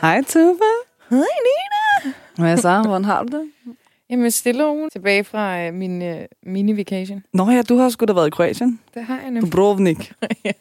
[0.00, 0.64] Hej, Tuba.
[1.10, 2.14] Hej, Nina.
[2.38, 2.82] Hvad så?
[2.86, 3.50] Hvordan har du det?
[4.10, 4.88] Jamen, stille og.
[4.92, 7.22] Tilbage fra øh, min øh, mini-vacation.
[7.32, 8.80] Nå ja, du har sgu da været i Kroatien.
[8.94, 9.52] Det har jeg nemlig.
[9.52, 10.12] Dubrovnik.
[10.44, 10.52] Ja.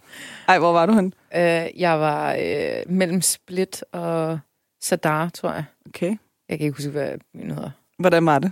[0.48, 1.14] Ej, hvor var du hen?
[1.36, 4.40] Øh, jeg var øh, mellem Split og
[4.82, 5.64] Sadar, tror jeg.
[5.88, 6.18] Okay.
[6.50, 7.70] Jeg kan ikke huske, hvad byen hedder.
[8.00, 8.52] Hvordan var det?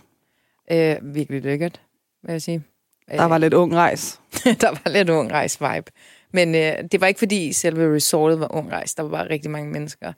[0.72, 1.82] Øh, virkelig lækkert,
[2.24, 2.64] vil jeg sige.
[3.12, 4.20] Der var lidt ung rejs.
[4.62, 5.92] der var lidt ung rejs vibe.
[6.32, 8.96] Men øh, det var ikke, fordi selve resortet var ung rejs.
[8.96, 10.14] Der var bare rigtig mange mennesker.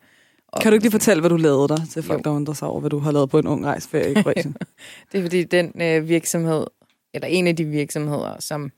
[0.47, 2.23] Og Kan du ikke lige fortælle, hvad du lavede der til folk, Jo.
[2.29, 4.55] der undrer sig over, hvad du har lavet på en ung rejsferie i Kroatien?
[5.11, 6.65] Det er fordi den øh, virksomhed,
[7.13, 8.71] eller en af de virksomheder, som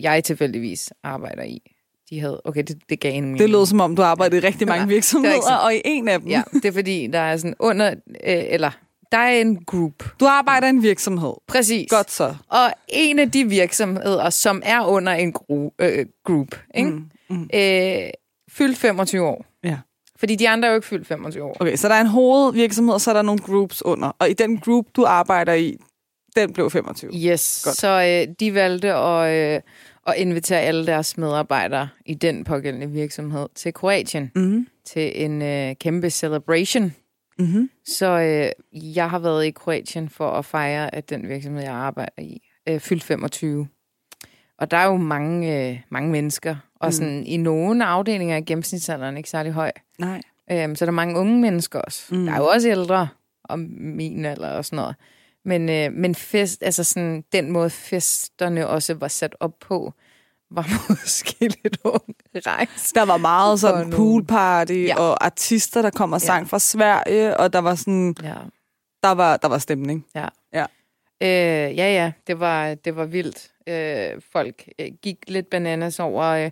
[0.00, 1.62] jeg tilfældigvis arbejder i,
[2.10, 3.38] de havde, okay, det, det gav en mening.
[3.38, 6.08] det lød som om, du arbejdede i rigtig mange virksomheder, er sådan- og i en
[6.08, 6.28] af dem.
[6.28, 8.70] Ja, det er fordi, der er sådan under, øh, eller
[9.12, 10.04] der er en group.
[10.20, 11.32] Du arbejder i en virksomhed.
[11.48, 11.90] Præcis.
[11.90, 12.34] Godt så.
[12.48, 16.90] Og en af de virksomheder, som er under en gru, øh, group, ikke?
[16.90, 17.10] Mm.
[17.30, 17.48] Mm.
[17.54, 18.10] Øh,
[18.50, 19.46] fyldt 25 år.
[20.24, 21.56] Fordi de andre er jo ikke fyldt 25 år.
[21.60, 24.08] Okay, så der er en hovedvirksomhed, og så er der nogle groups under.
[24.18, 25.76] Og i den group, du arbejder i,
[26.36, 27.10] den blev 25.
[27.14, 27.76] Yes, Godt.
[27.76, 27.88] så
[28.28, 29.60] øh, de valgte at, øh,
[30.06, 34.66] at invitere alle deres medarbejdere i den pågældende virksomhed til Kroatien Mm-hmm.
[34.86, 36.94] til en øh, kæmpe celebration.
[37.38, 37.70] Mm-hmm.
[37.86, 38.50] Så øh,
[38.96, 42.80] jeg har været i Kroatien for at fejre, at den virksomhed, jeg arbejder i, øh,
[42.80, 43.68] fyldt 25.
[44.58, 46.92] Og der er jo mange, øh, mange mennesker, og Mm.
[46.92, 49.72] sådan, i nogle afdelinger er gennemsnitsalderen ikke særlig høj.
[49.98, 50.20] Nej.
[50.52, 52.14] Øhm, så er der mange unge mennesker også.
[52.14, 52.26] Mm.
[52.26, 53.08] Der er jo også ældre,
[53.48, 54.94] om min alder og sådan noget.
[55.44, 59.92] Men, øh, men fest, altså sådan, den måde festerne også var sat op på,
[60.50, 62.02] var måske lidt ung
[62.46, 62.92] rejs.
[62.92, 64.76] Der var meget sådan poolparty ja.
[64.78, 64.98] Ja.
[65.00, 66.48] og artister, der kom og sang ja.
[66.48, 68.34] fra Sverige, og der var sådan, Ja.
[69.02, 70.06] der var, der var stemning.
[71.22, 71.28] Øh,
[71.78, 73.50] ja, ja, det var, det var vildt.
[73.66, 76.50] Øh, folk øh, gik lidt bananas over øh,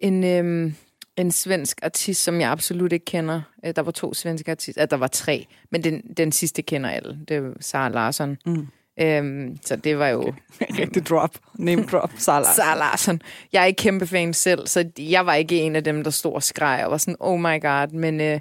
[0.00, 0.72] en, øh,
[1.16, 3.42] en svensk artist, som jeg absolut ikke kender.
[3.64, 6.90] Øh, der var to svenske artister, øh, der var tre, men den, den sidste kender
[6.90, 7.18] alle.
[7.28, 8.36] Det var Sara Larsson.
[8.46, 8.66] Mm.
[9.00, 10.32] Øhm, så det var jo okay.
[10.80, 11.38] Rigtig drop.
[11.54, 12.12] Name drop.
[12.16, 12.54] Salah.
[12.54, 13.22] Sara Larsson.
[13.52, 16.32] Jeg er ikke kæmpe fan selv, så jeg var ikke en af dem, der stod
[16.32, 18.40] og skreg og var sådan, oh my god, men, øh,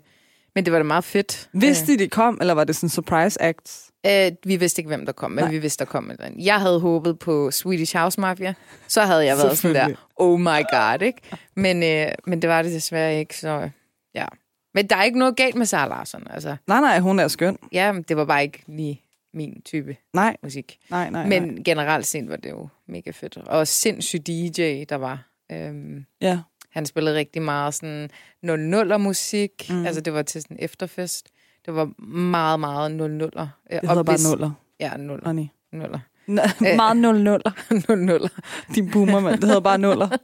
[0.55, 1.49] men det var da meget fedt.
[1.53, 3.91] Vidste de, de kom, eller var det sådan surprise acts?
[4.09, 5.51] Øh, vi vidste ikke, hvem der kom, men Nej.
[5.51, 6.45] Vi vidste, der kom andet.
[6.45, 8.53] Jeg havde håbet på Swedish House Mafia.
[8.87, 11.21] Så havde jeg været sådan der, oh my god, ikke?
[11.55, 13.69] Men, øh, men det var det desværre ikke, så
[14.15, 14.25] ja.
[14.73, 16.27] Men der er ikke noget galt med Sara Larsson.
[16.29, 17.57] Altså, Nej, nej, hun er skøn.
[17.71, 19.01] ja, det var bare ikke lige
[19.33, 20.77] min type Nej, musik.
[20.89, 21.25] nej, nej.
[21.27, 21.61] Men nej.
[21.65, 23.37] generelt set var det jo mega fedt.
[23.37, 25.23] Og sindssyg DJ, der var.
[25.51, 26.39] Øhm, Ja.
[26.71, 28.09] han spillede rigtig meget sådan
[28.45, 29.51] 00'er musik.
[29.69, 29.85] Mm.
[29.85, 31.27] Altså, det var til sådan en efterfest.
[31.67, 33.47] Det var meget, meget 00'er.
[33.71, 34.51] Det hedder bare nuller.
[34.79, 35.25] Ja, nuller.
[35.25, 35.45] Honey.
[35.71, 35.99] nuller.
[36.29, 37.51] N- meget nul nuller.
[37.71, 38.39] 00'er.
[38.75, 39.35] Din boomer, mand.
[39.35, 40.07] Det hedder bare nuller.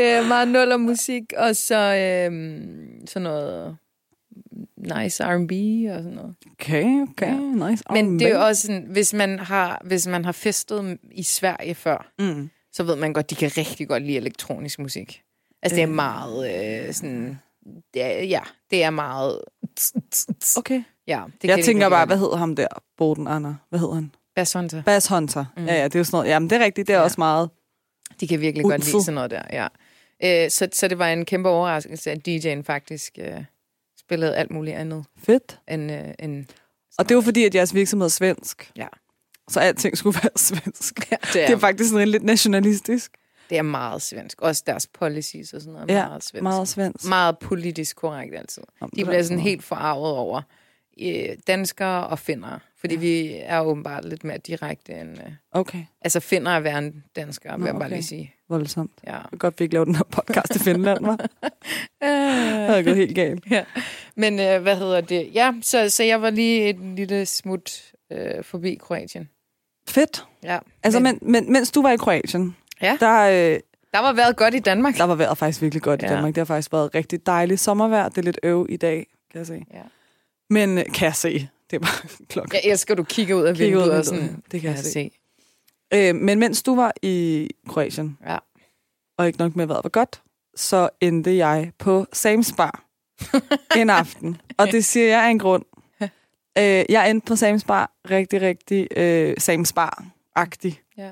[0.00, 3.76] Øh, meget nuller musik, og så øhm, sådan noget
[4.76, 5.52] nice R&B
[5.96, 6.34] og sådan noget.
[6.52, 7.26] Okay, okay.
[7.26, 7.68] Ja.
[7.70, 7.84] Nice.
[7.90, 12.12] Men det er også sådan, hvis man har, hvis man har festet i Sverige før,
[12.18, 12.50] Mm.
[12.72, 15.22] så ved man godt, de kan rigtig godt lide elektronisk musik.
[15.62, 15.94] Altså, det er Øh.
[15.94, 17.38] meget øh, sådan...
[17.94, 18.40] Ja,
[18.70, 19.40] det er meget...
[20.58, 20.82] Okay.
[21.06, 22.66] Ja, det Jeg tænker bare, godt hvad hedder ham der?
[22.96, 23.54] Boden Anna.
[23.68, 24.10] Hvad hedder han?
[24.34, 24.82] Bass Hunter.
[24.82, 25.44] Bass Hunter.
[25.56, 25.64] Mm.
[25.66, 26.28] Ja, ja, det er jo sådan noget.
[26.30, 26.86] Jamen, det er rigtigt.
[26.88, 27.04] Det er ja.
[27.04, 27.50] Også meget...
[28.20, 28.96] De kan virkelig godt Ulfo.
[28.96, 29.66] lide sådan noget der, ja.
[30.44, 33.44] Øh, så, så det var en kæmpe overraskelse, at DJ'en faktisk øh,
[34.00, 35.60] spillede alt muligt andet Fedt.
[35.68, 35.92] end...
[35.92, 36.46] Øh, end
[36.98, 38.72] Og det jo fordi, at jeres virksomhed er svensk.
[38.76, 38.86] Ja.
[39.50, 41.10] Så alting skulle være svensk.
[41.10, 43.12] ja, det, er, Det er faktisk sådan lidt nationalistisk.
[43.50, 44.40] Det er meget svensk.
[44.42, 46.42] Også deres policies og sådan noget er Ja, meget svensk.
[46.42, 47.08] Meget svensk.
[47.08, 48.62] meget politisk korrekt altid.
[48.80, 50.42] Jamen, De det bliver er sådan helt forarvet over
[51.02, 52.58] øh, danskere og finder.
[52.80, 53.00] Fordi ja.
[53.00, 55.18] vi er åbenbart lidt mere direkte end...
[55.18, 57.90] Øh, Okay, altså finder at være en dansker, vil Nå, jeg bare okay.
[57.96, 58.34] lige sige.
[58.48, 58.92] voldsomt.
[59.06, 59.12] Ja.
[59.12, 61.16] Det er godt, vi ikke lavede den her podcast i Finland, var.
[61.42, 61.48] Det
[62.02, 62.08] Øh,
[62.68, 63.44] havde gået helt galt.
[63.50, 63.64] ja.
[64.16, 65.30] Men øh, hvad hedder det?
[65.34, 69.28] Ja, så, så jeg var lige et lille smut øh, forbi Kroatien.
[69.88, 70.24] Fedt.
[70.42, 70.58] Ja.
[70.82, 72.96] Altså, men, men mens du var i Kroatien, Ja.
[73.00, 73.20] der,
[73.54, 73.60] øh,
[73.92, 74.96] Der var været godt i Danmark.
[74.96, 76.06] der var vejret faktisk virkelig godt ja.
[76.06, 76.10] i.
[76.10, 76.34] Danmark.
[76.34, 78.08] Det har faktisk været rigtig dejligt sommervejr.
[78.08, 79.64] Det er lidt øv i dag, kan jeg se.
[79.74, 79.82] Ja.
[80.50, 82.52] Men øh, kan jeg se, det er bare klokken.
[82.64, 84.42] Jeg elsker, at du kigger ud af ud vinduet af og sådan.
[84.52, 85.10] Det kan jeg kan se.
[85.94, 88.38] Øh, men mens du var i Kroatien, Ja.
[89.18, 90.22] og ikke nok med at vejret var godt,
[90.56, 92.84] så endte jeg på Sam's Bar
[93.80, 94.40] en aften.
[94.58, 95.64] Og det siger jeg af en grund.
[96.58, 100.72] Øh, jeg endte på Sam's Bar rigtig, rigtig øh, Sam's Bar-agtig.
[100.96, 101.10] Ja,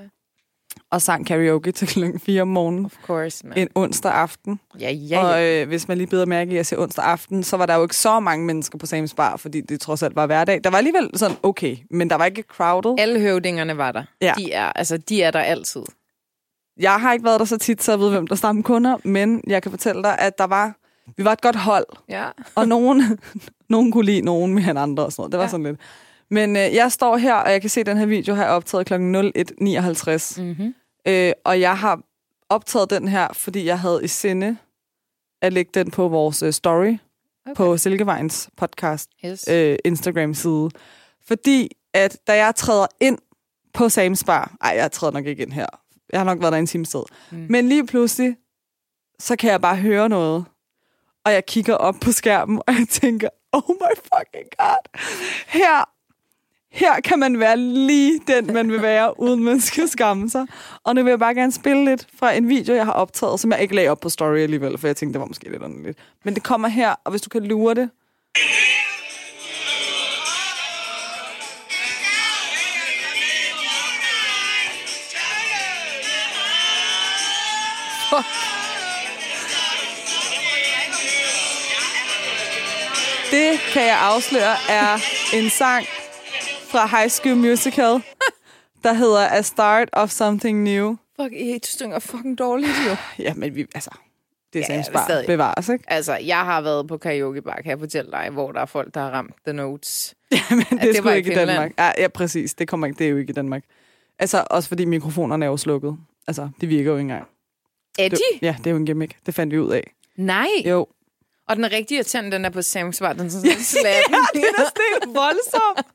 [0.90, 3.58] Og sang karaoke til klokken 4 om morgenen of course, man.
[3.58, 4.60] en onsdag aften.
[4.80, 5.62] Ja, ja, Og ja.
[5.62, 7.82] øh, hvis man lige beder mærke i at se onsdag aften, så var der jo
[7.82, 10.60] ikke så mange mennesker på Sam's Bar, fordi det trods alt var hverdag.
[10.64, 12.94] Der var alligevel sådan okay, men der var ikke crowded.
[12.98, 14.02] Alle høvdingerne var der.
[14.20, 14.32] Ja.
[14.38, 15.82] De er, altså, de er der altid.
[16.80, 19.42] Jeg har ikke været der så tit, så jeg ved, hvem der stammer kunder, men
[19.46, 20.76] jeg kan fortælle dig, at der var
[21.16, 22.24] vi var et godt hold, Ja.
[22.54, 23.18] og nogen,
[23.68, 25.32] nogen kunne lide nogen mere end andre og sådan noget.
[25.32, 25.50] Det var ja.
[25.50, 25.80] sådan lidt.
[26.30, 28.52] Men øh, jeg står her, og jeg kan se, at den her video har jeg
[28.52, 28.94] optaget kl.
[28.94, 30.42] 01.59.
[30.42, 30.74] Mm-hmm.
[31.08, 32.00] Øh, og jeg har
[32.48, 34.56] optaget den her, fordi jeg havde i sinde
[35.42, 36.96] at lægge den på vores øh, story
[37.46, 37.54] Okay.
[37.54, 39.48] på Silkevejens podcast Yes.
[39.48, 40.70] øh, Instagram-side.
[41.26, 43.18] Fordi at da jeg træder ind
[43.74, 45.66] på Sam's Bar, ej, jeg træder nok ikke ind her.
[46.12, 47.02] Jeg har nok været der en time sted.
[47.30, 47.46] Mm.
[47.50, 48.36] Men lige pludselig,
[49.18, 50.44] så kan jeg bare høre noget.
[51.24, 55.00] Og jeg kigger op på skærmen, og jeg tænker, oh my fucking god.
[55.46, 55.90] Her,
[56.76, 60.46] her kan man være lige den, man vil være, uden man skal skamme sig.
[60.84, 63.52] Og nu vil jeg bare gerne spille lidt fra en video, jeg har optaget, som
[63.52, 65.98] jeg ikke lagde op på story alligevel, for jeg tænkte, det var måske lidt underligt.
[66.24, 67.90] Men det kommer her, og hvis du kan lure det,
[78.10, 78.26] Fuck.
[83.30, 84.98] Det kan jeg afsløre er
[85.34, 85.86] en sang
[86.66, 88.02] fra High School Musical,
[88.84, 90.96] der hedder A Start of Something New.
[91.20, 92.96] Fuck, I synger fucking dårligt, jo.
[93.24, 93.90] Ja, men vi, altså,
[94.52, 95.06] det er Ja, stadig.
[95.08, 95.84] bare bevares, ikke?
[95.88, 98.94] Altså, jeg har været på karaoke bar, kan jeg fortælle dig, hvor der er folk,
[98.94, 100.14] der har ramt the notes.
[100.32, 101.34] Ja, men det, det det er ikke i.
[101.34, 101.72] Danmark.
[101.78, 102.54] Ja, ja, præcis.
[102.54, 103.62] Det, kommer ikke, det er jo ikke i Danmark.
[104.18, 105.96] Altså, også fordi mikrofonerne er jo slukket.
[106.28, 107.26] Altså, det virker jo ikke engang.
[107.98, 108.46] Er Det, de?
[108.46, 109.16] ja, det er jo en gimmick.
[109.26, 109.92] Det fandt vi ud af.
[110.16, 110.46] Nej.
[110.64, 110.86] Jo.
[111.48, 113.12] Og den rigtige irriterende, den er på Sam's Bar.
[113.12, 114.14] Den er sådan slatten.
[114.34, 115.86] det er sådan voldsomt.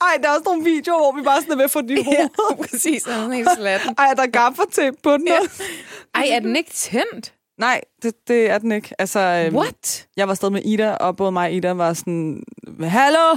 [0.00, 1.94] Ej, der er også nogle videoer, hvor vi bare sådan er ved at få de
[2.12, 2.68] ja, hoved.
[2.68, 3.02] præcis.
[3.02, 3.94] Den er helt slatten.
[3.98, 5.38] Ej, der er gaffertape på den Ja.
[6.14, 7.32] Ej, er den ikke tændt?
[7.58, 8.94] Nej, det, det er den ikke.
[8.98, 10.06] Altså, øhm, What?
[10.16, 12.42] Jeg var stadig med Ida, og både mig og Ida var sådan,
[12.82, 13.36] hallo!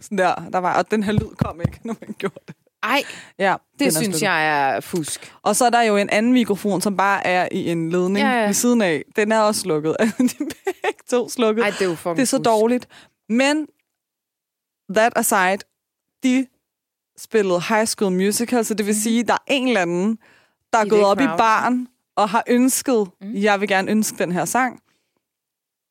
[0.00, 2.54] Sådan der, der var, og den her lyd kom ikke, når man gjorde det.
[2.82, 3.02] Ej,
[3.38, 4.22] Ja, det synes slukket.
[4.22, 5.34] jeg er fusk.
[5.42, 8.32] Og så er der jo en anden mikrofon, som bare er i en ledning Ja,
[8.40, 9.02] ja, ved siden af.
[9.16, 9.96] Den er også slukket.
[10.18, 10.46] De
[10.84, 11.62] er to slukket.
[11.62, 12.44] Ej, det er jo det er så fusk.
[12.44, 12.88] dårligt.
[13.28, 13.66] Men,
[14.94, 15.58] that aside,
[16.22, 16.46] de
[17.18, 20.18] spillede High School Musical, så det vil sige, der er en eller anden,
[20.72, 21.38] der er I gået op i crowd.
[21.38, 23.34] baren og har ønsket, Mm.
[23.34, 24.80] jeg vil gerne ønske den her sang.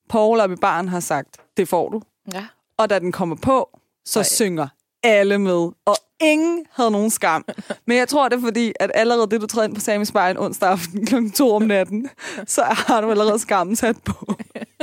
[0.09, 2.01] Paul op i baren har sagt, det får du.
[2.33, 2.45] Ja.
[2.77, 4.19] Og da den kommer på, så.
[4.19, 4.23] Ej.
[4.23, 4.67] synger
[5.03, 5.69] alle med.
[5.85, 7.45] Og ingen havde nogen skam.
[7.87, 10.29] Men jeg tror, det er fordi, at allerede det, du træder ind på Samis Bar
[10.29, 11.15] en onsdag aften kl.
[11.35, 12.09] 2 om natten,
[12.47, 14.13] så har du allerede skammen sat på.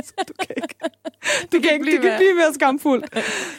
[0.05, 0.75] Så du kan ikke,
[1.53, 2.19] du kan ikke, blive du kan mere.
[2.19, 3.03] blive mere skamfuld.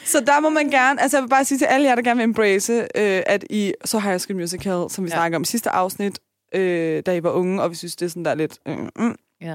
[0.04, 2.16] Så der må man gerne, altså jeg vil bare sige til alle jer, der gerne
[2.18, 5.16] vil embrace, øh, at I så High School Musical, som vi Ja.
[5.16, 6.18] snakker om i sidste afsnit,
[6.54, 8.58] øh, da I var unge, og vi synes, det er sådan der lidt...
[8.68, 9.54] Øh, mm, Ja.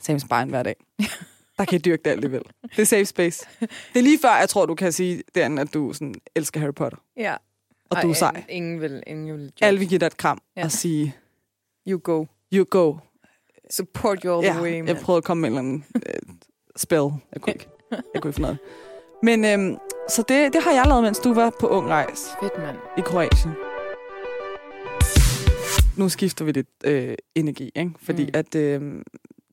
[0.00, 0.74] Samis Bar hver dag.
[1.58, 2.42] Der kan I dyrke det alligevel.
[2.76, 3.46] Det er safe space.
[3.60, 6.74] Det er lige før, jeg tror, du kan sige, Dan, at du sådan, elsker Harry
[6.74, 6.98] Potter.
[7.16, 7.32] Ja.
[7.90, 8.44] Og Ej, du er sej.
[8.48, 9.52] Ingen vil, ingen vil.
[9.60, 10.64] Alle vil give dig et kram Ja.
[10.64, 11.16] og sige,
[11.88, 12.24] You go.
[12.54, 12.94] you go.
[13.70, 14.96] Support you all the Ja, way, jeg man.
[15.02, 15.84] prøvede at komme med en eller anden
[16.76, 17.08] spell.
[17.32, 17.66] Jeg kunne ikke.
[17.90, 18.58] Jeg kunne ikke finde noget.
[19.22, 19.78] Men øhm,
[20.08, 22.76] så det, det har jeg lavet, mens du var på ung rejs Fedt, mand.
[22.98, 23.52] i Kroatien.
[25.96, 27.90] Nu skifter vi lidt øh, energi, ikke?
[28.02, 28.30] Fordi mm.
[28.34, 29.02] at øh,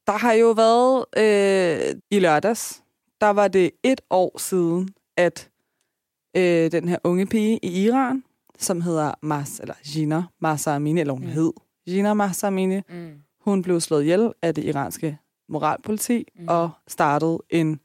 [0.09, 2.83] der har jo været øh, i lørdags,
[3.21, 5.49] der var det et år siden, at
[6.37, 8.23] øh, den her unge pige i Iran,
[8.57, 11.29] som hedder Mas, eller Gina Mahsa Amini, eller hun Mm.
[11.29, 11.51] hed
[11.87, 13.11] Gina Mahsa Amini, Mm.
[13.41, 15.17] hun blev slået ihjel af det iranske
[15.49, 16.45] moralpoliti Mm.
[16.47, 17.79] og startede en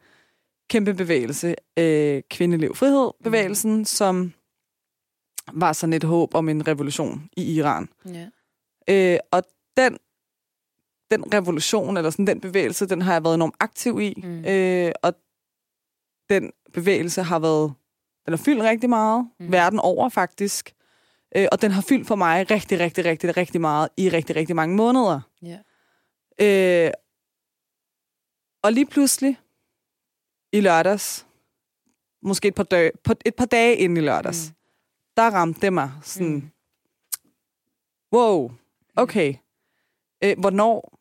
[0.71, 3.85] kæmpe bevægelse, øh, Kvindeliv Frihed bevægelsen, mm.
[3.85, 4.33] som
[5.53, 7.89] var sådan et håb om en revolution i Iran.
[8.07, 8.27] Ja.
[8.89, 9.43] Øh, og
[9.77, 9.99] den,
[11.11, 14.15] den revolution, eller sådan den bevægelse, den har jeg været enormt aktiv i.
[14.25, 14.45] Mm.
[14.45, 15.15] Øh, og
[16.29, 17.75] den bevægelse har været,
[18.27, 19.53] den har fyldt rigtig meget, Mm.
[19.53, 20.75] verden over faktisk.
[21.37, 24.57] Øh, og den har fyldt for mig rigtig, rigtig, rigtig, rigtig meget i rigtig, rigtig
[24.57, 25.21] mange måneder.
[25.43, 25.59] Ja.
[26.87, 26.91] Øh,
[28.63, 29.39] og lige pludselig
[30.53, 31.27] i lørdags,
[32.23, 34.55] måske et par dage, på, et par dage inden i lørdags, Mm.
[35.17, 36.51] der ramte det mig sådan, mm.
[38.13, 38.53] wow,
[38.97, 39.35] okay,
[40.25, 40.99] øh, hvornår,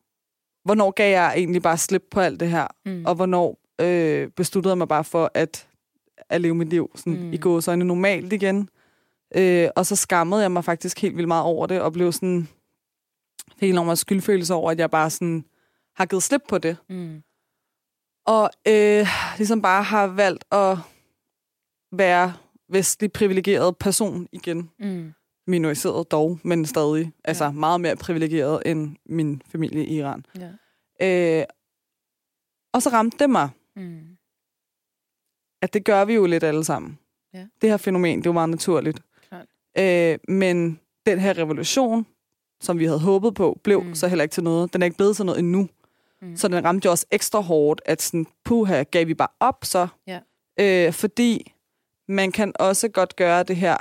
[0.64, 3.04] hvornår gav jeg egentlig bare slip på alt det her, Mm.
[3.06, 5.68] og hvornår øh, besluttede jeg mig bare for at,
[6.28, 7.32] at leve mit liv sådan, Mm.
[7.32, 8.68] i gåsøjne normalt igen.
[9.36, 12.48] Øh, og så skammede jeg mig faktisk helt vildt meget over det, og blev sådan,
[13.56, 15.44] fik enormt meget skyldfølelse over, at jeg bare sådan
[15.96, 16.76] har givet slip på det.
[16.88, 17.22] Mm.
[18.26, 19.06] Og øh,
[19.38, 20.78] ligesom bare har valgt at
[21.92, 22.34] være
[22.68, 24.70] vestlig privilegeret person igen.
[24.78, 25.12] Mm.
[25.46, 27.12] Minoriseret dog, men stadig.
[27.24, 27.50] Altså Ja.
[27.50, 30.26] meget mere privilegeret end min familie i Iran.
[31.00, 31.40] Ja.
[31.40, 31.44] Øh,
[32.72, 34.00] og så ramte det mig, Mm.
[35.62, 36.98] at det gør vi jo lidt alle sammen.
[37.34, 37.46] Ja.
[37.62, 39.00] Det her fænomen, det er jo meget naturligt.
[39.28, 39.46] Klart.
[39.78, 42.06] Øh, men den her revolution,
[42.60, 43.86] som vi havde håbet på, blev Mm.
[43.86, 43.94] mm.
[43.94, 44.72] så heller ikke til noget.
[44.72, 45.68] Den er ikke blevet til noget endnu.
[46.22, 46.36] Mm.
[46.36, 49.88] Så den ramte jo også ekstra hårdt, at sådan, puha, gav vi bare op så.
[50.06, 50.20] Ja.
[50.60, 51.52] Øh, fordi
[52.08, 53.76] man kan også godt gøre det her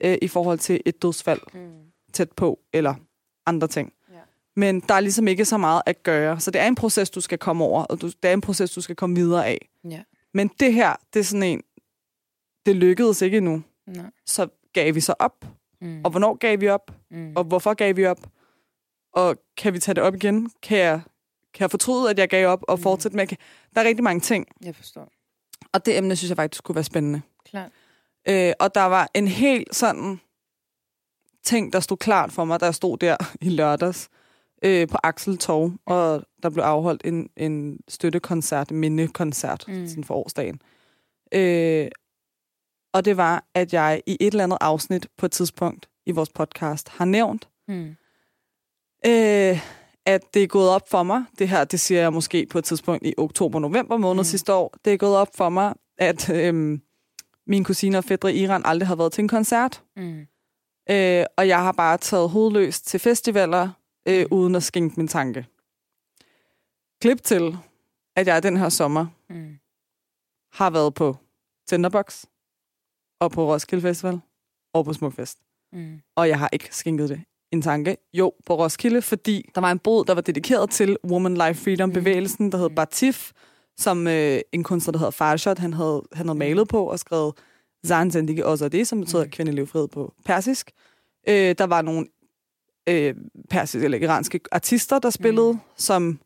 [0.00, 1.72] øh, i forhold til et dødsfald Mm.
[2.12, 2.94] tæt på, eller
[3.46, 3.92] andre ting.
[4.12, 4.18] Ja.
[4.56, 6.40] Men der er ligesom ikke så meget at gøre.
[6.40, 8.70] Så det er en proces, du skal komme over, og du, det er en proces,
[8.74, 9.68] du skal komme videre af.
[9.90, 10.02] Ja.
[10.34, 11.62] Men det her, det er sådan en,
[12.66, 13.62] det lykkedes ikke endnu.
[13.86, 14.04] Nej.
[14.26, 15.46] Så gav vi så op.
[15.80, 16.00] Mm.
[16.04, 16.92] Og hvornår gav vi op?
[17.10, 17.32] mm.
[17.36, 18.26] Og hvorfor gav vi op?
[19.12, 20.50] Og kan vi tage det op igen?
[20.62, 21.00] Kan jeg,
[21.54, 22.82] kan jeg fortryde, at jeg gav op og Mm.
[22.82, 23.26] fortsætte med?
[23.74, 24.46] Der er rigtig mange ting.
[24.64, 25.12] Jeg forstår.
[25.72, 27.22] Og det emne synes jeg faktisk kunne være spændende.
[27.44, 27.70] Klart.
[28.28, 30.20] Øh, og der var en helt sådan
[31.44, 34.08] ting, der stod klart for mig, jeg stod der i lørdags
[34.62, 39.86] øh, på Axel Torv, og der blev afholdt en, en støttekoncert, mindekoncert Mm.
[39.88, 40.60] sådan for årsdagen.
[41.34, 41.88] Øh,
[42.92, 46.28] og det var, at jeg i et eller andet afsnit på et tidspunkt i vores
[46.30, 47.88] podcast har nævnt, Mm.
[49.06, 49.60] øh,
[50.06, 52.64] at det er gået op for mig, det her, det siger jeg måske på et
[52.64, 54.24] tidspunkt i oktober-november måned Mm.
[54.24, 56.78] sidste år, det er gået op for mig, at øh,
[57.46, 59.82] mine kusiner og fædre i Iran aldrig har været til en koncert.
[59.96, 60.26] Mm.
[60.90, 63.70] Øh, og jeg har bare taget hovedløst til festivaler,
[64.08, 65.46] øh, uden at skænke min tanke.
[67.02, 67.56] Klip til,
[68.16, 69.58] at jeg den her sommer Mm.
[70.52, 71.16] har været på
[71.68, 72.24] Tinderbox
[73.20, 74.20] og på Roskilde Festival
[74.74, 75.38] og på Smukfest.
[75.72, 76.00] Mm.
[76.16, 77.22] Og jeg har ikke skænket det
[77.52, 77.96] en tanke.
[78.12, 82.52] Jo, på Roskilde, fordi der var en bod, der var dedikeret til Woman Life Freedom-bevægelsen,
[82.52, 82.74] der hed Mm.
[82.74, 83.32] Batif,
[83.78, 87.34] som øh, en kunstner, der hedder Farshad, han havde, han havde malet på og skrevet
[87.86, 89.30] Zan Zendige også det, som betyder Mm.
[89.30, 90.70] kvindelig frihed på persisk.
[91.28, 92.06] Øh, der var nogle
[92.88, 93.14] øh,
[93.50, 95.58] persiske eller iranske artister, der spillede, Mm.
[95.58, 95.60] mm.
[95.76, 96.20] som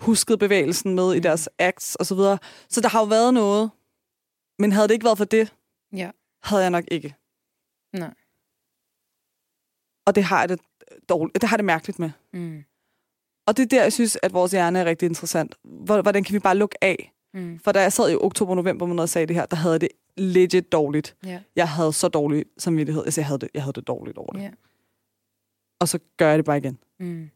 [0.00, 1.22] huskede bevægelsen med i Mm.
[1.22, 2.38] deres acts og så videre.
[2.68, 3.70] Så der har jo været noget,
[4.58, 5.54] men havde det ikke været for det,
[5.92, 6.10] Ja.
[6.42, 7.14] havde jeg nok ikke.
[7.92, 8.14] Nej.
[10.06, 10.60] Og det har jeg det
[11.08, 12.10] dårligt, det har jeg det mærkeligt med.
[12.32, 12.64] Mm.
[13.48, 15.54] Og det er der, jeg synes, at vores hjerne er rigtig interessant.
[15.64, 17.12] Hvor- Hvordan kan vi bare lukke af?
[17.34, 17.58] Mm.
[17.64, 20.72] For da jeg sad i oktober-november måned og sagde det her, der havde det legit
[20.72, 21.16] dårligt.
[21.26, 21.40] Ja.
[21.56, 23.04] Jeg havde så dårlig samvittighed.
[23.04, 24.40] Altså, jeg havde det, jeg havde det dårligt over det.
[24.42, 24.50] Ja.
[25.80, 26.78] Og så gør jeg det bare igen.
[27.00, 27.30] Mm.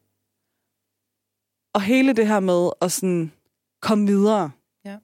[1.73, 3.31] Og hele det her med at sådan
[3.81, 4.51] komme videre.
[4.85, 4.97] Ja.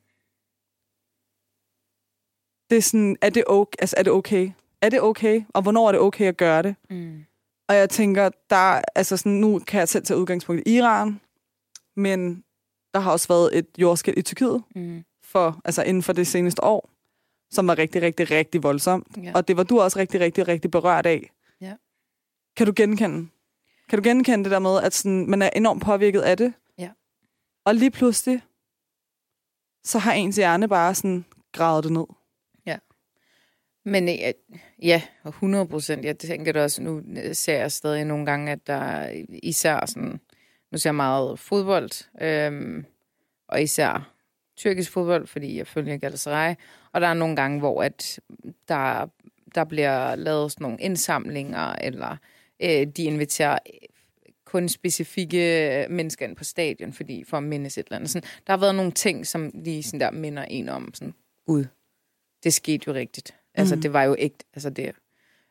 [2.69, 4.51] Det er sådan, er det, okay, altså, er det okay?
[4.81, 5.43] Er det okay?
[5.49, 6.75] Og hvornår er det okay at gøre det?
[6.89, 7.25] Mm.
[7.69, 11.19] Og jeg tænker, der, altså sådan, nu kan jeg selv tage udgangspunkt i Iran,
[11.95, 12.43] men
[12.93, 15.03] der har også været et jordskæld i Tyrkiet, Mm.
[15.23, 16.89] for, altså inden for det seneste år,
[17.51, 19.07] som var rigtig, rigtig, rigtig voldsomt.
[19.23, 19.31] Ja.
[19.35, 21.31] Og det var du også rigtig, rigtig, rigtig berørt af.
[21.61, 21.75] Ja.
[22.57, 23.29] Kan du genkende?
[23.89, 26.53] Kan du genkende det der med, at sådan, man er enormt påvirket af det?
[26.77, 26.89] Ja.
[27.65, 28.41] Og lige pludselig,
[29.83, 32.05] så har ens hjerne bare sådan gravet det ned.
[33.85, 34.33] Men øh,
[34.83, 36.05] ja, 100 procent.
[36.05, 39.09] Jeg tænker det også, nu ser jeg stadig nogle gange, at der
[39.43, 40.19] især sådan,
[40.71, 42.85] nu ser jeg meget fodbold, øhm,
[43.47, 44.13] og især
[44.57, 46.55] tyrkisk fodbold, fordi jeg følger Galatasaray,
[46.91, 48.19] og der er nogle gange, hvor at
[48.67, 49.09] der,
[49.55, 52.17] der bliver lavet sådan nogle indsamlinger, eller
[52.59, 53.89] øh, de inviterer øh,
[54.45, 58.09] kun specifikke mennesker ind på stadion, fordi for at mindes et eller andet.
[58.09, 61.13] Sådan, der har været nogle ting, som lige sådan der minder en om, sådan,
[61.47, 61.65] ud.
[62.43, 63.38] Det skete jo rigtigt.
[63.55, 63.81] Altså, Mhm.
[63.81, 64.91] det var jo ikke, altså det,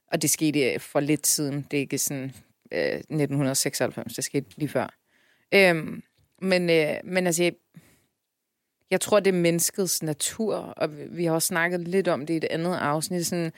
[0.06, 1.66] og det skete for lidt siden.
[1.70, 2.32] Det er ikke sådan
[2.72, 4.94] øh, 1996, det skete lige før.
[5.54, 6.02] Øhm,
[6.42, 7.52] men, øh, men altså, jeg,
[8.90, 12.36] jeg tror, det er menneskets natur, og vi- har også snakket lidt om det i
[12.36, 13.26] et andet afsnit.
[13.26, 13.52] Sådan,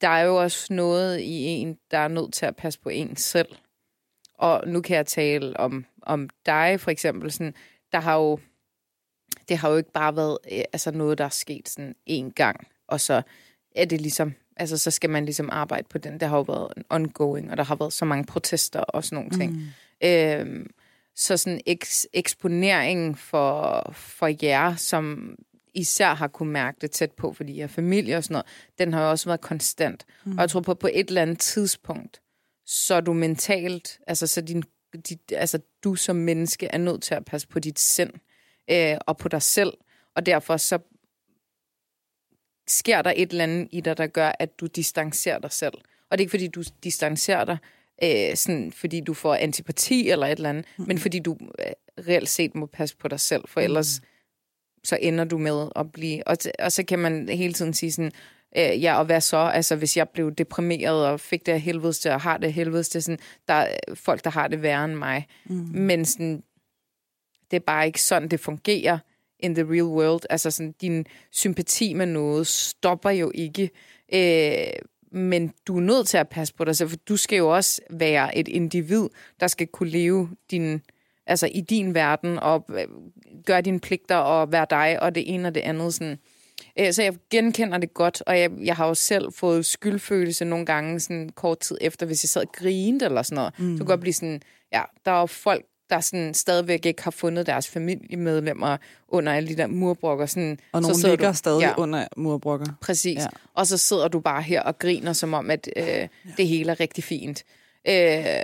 [0.00, 3.16] der er jo også noget i en, der er nødt til at passe på en
[3.16, 3.56] selv.
[4.34, 7.32] Og nu kan jeg tale om, om dig, for eksempel.
[7.32, 7.54] Sådan,
[7.92, 8.38] der har jo,
[9.48, 12.66] det har jo ikke bare været øh, altså noget, der er sket sådan en gang,
[12.88, 13.22] og så
[13.74, 16.20] er det ligesom, altså så skal man ligesom arbejde på den.
[16.20, 19.16] Der har jo været en ongoing, og der har været så mange protester og sådan
[19.16, 19.52] nogle ting.
[19.52, 20.08] Mm.
[20.08, 20.70] Øhm,
[21.16, 25.34] så sådan eks, eksponeringen for, for jer, som
[25.74, 28.46] især har kunne mærke det tæt på, fordi jeg er familie og sådan noget,
[28.78, 30.04] den har jo også været konstant.
[30.24, 30.32] Mm.
[30.32, 32.20] Og jeg tror på, på et eller andet tidspunkt,
[32.66, 34.62] så er du mentalt, altså så din,
[35.08, 38.10] dit, altså du som menneske er nødt til at passe på dit sind
[38.70, 39.72] øh, og på dig selv,
[40.16, 40.78] og derfor så
[42.68, 45.74] sker der et eller andet i dig, der gør, at du distancerer dig selv.
[46.10, 47.58] Og det er ikke, fordi du distancerer dig,
[48.02, 50.84] øh, sådan, fordi du får antipati eller et eller andet, mm.
[50.86, 54.00] men fordi du øh, reelt set må passe på dig selv, for ellers
[54.84, 56.28] så ender du med at blive...
[56.28, 58.12] Og, og så kan man hele tiden sige sådan,
[58.56, 59.36] øh, ja, og hvad så?
[59.36, 62.52] Altså, hvis jeg blev deprimeret og fik det af helvedes til, og har det af
[62.52, 65.26] helvedes til, sådan, der er folk, der har det værre end mig.
[65.44, 65.68] Mm.
[65.72, 66.42] Men sådan,
[67.50, 68.98] det er bare ikke sådan, det fungerer
[69.40, 70.20] in the real world.
[70.30, 73.70] Altså, sådan, din sympati med noget stopper jo ikke.
[74.14, 77.54] Øh, men du er nødt til at passe på dig selv, for du skal jo
[77.54, 79.08] også være et individ,
[79.40, 80.82] der skal kunne leve din,
[81.26, 82.86] altså i din verden, og øh,
[83.46, 85.94] gør dine pligter og være dig, og det ene og det andet.
[85.94, 86.18] Sådan.
[86.80, 90.66] Øh, så jeg genkender det godt, og jeg, jeg har jo selv fået skyldfølelse nogle
[90.66, 93.58] gange, sådan kort tid efter, hvis jeg sad og grinede eller sådan noget.
[93.58, 93.76] Mm.
[93.76, 94.42] Så kunne jeg blive sådan,
[94.72, 98.76] ja, der er jo folk, der sådan stadigvæk ikke har fundet deres familiemedlemmer
[99.08, 100.26] under alle de der murbrokker.
[100.26, 102.66] Sådan, Og nogle så ligger du, stadig ja, under murbrokker.
[102.80, 103.18] Præcis.
[103.18, 103.26] Ja.
[103.54, 106.08] Og så sidder du bare her og griner, som om, at øh, ja.
[106.36, 107.44] det hele er rigtig fint.
[107.88, 108.42] Øh,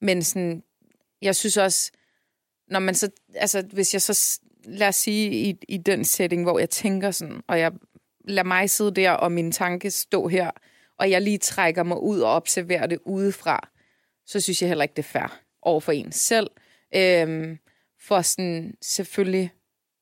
[0.00, 0.62] men sådan,
[1.22, 1.90] jeg synes også,
[2.70, 6.58] når man så, altså hvis jeg så, lad os sige, i, i den setting, hvor
[6.58, 7.72] jeg tænker sådan, og jeg
[8.24, 10.50] lader mig sidde der, og min tanke stå her,
[10.98, 13.68] og jeg lige trækker mig ud og observerer det udefra,
[14.26, 16.50] så synes jeg heller ikke, det er fair over for en selv.
[16.94, 17.58] Øhm,
[18.00, 19.52] for sådan, selvfølgelig,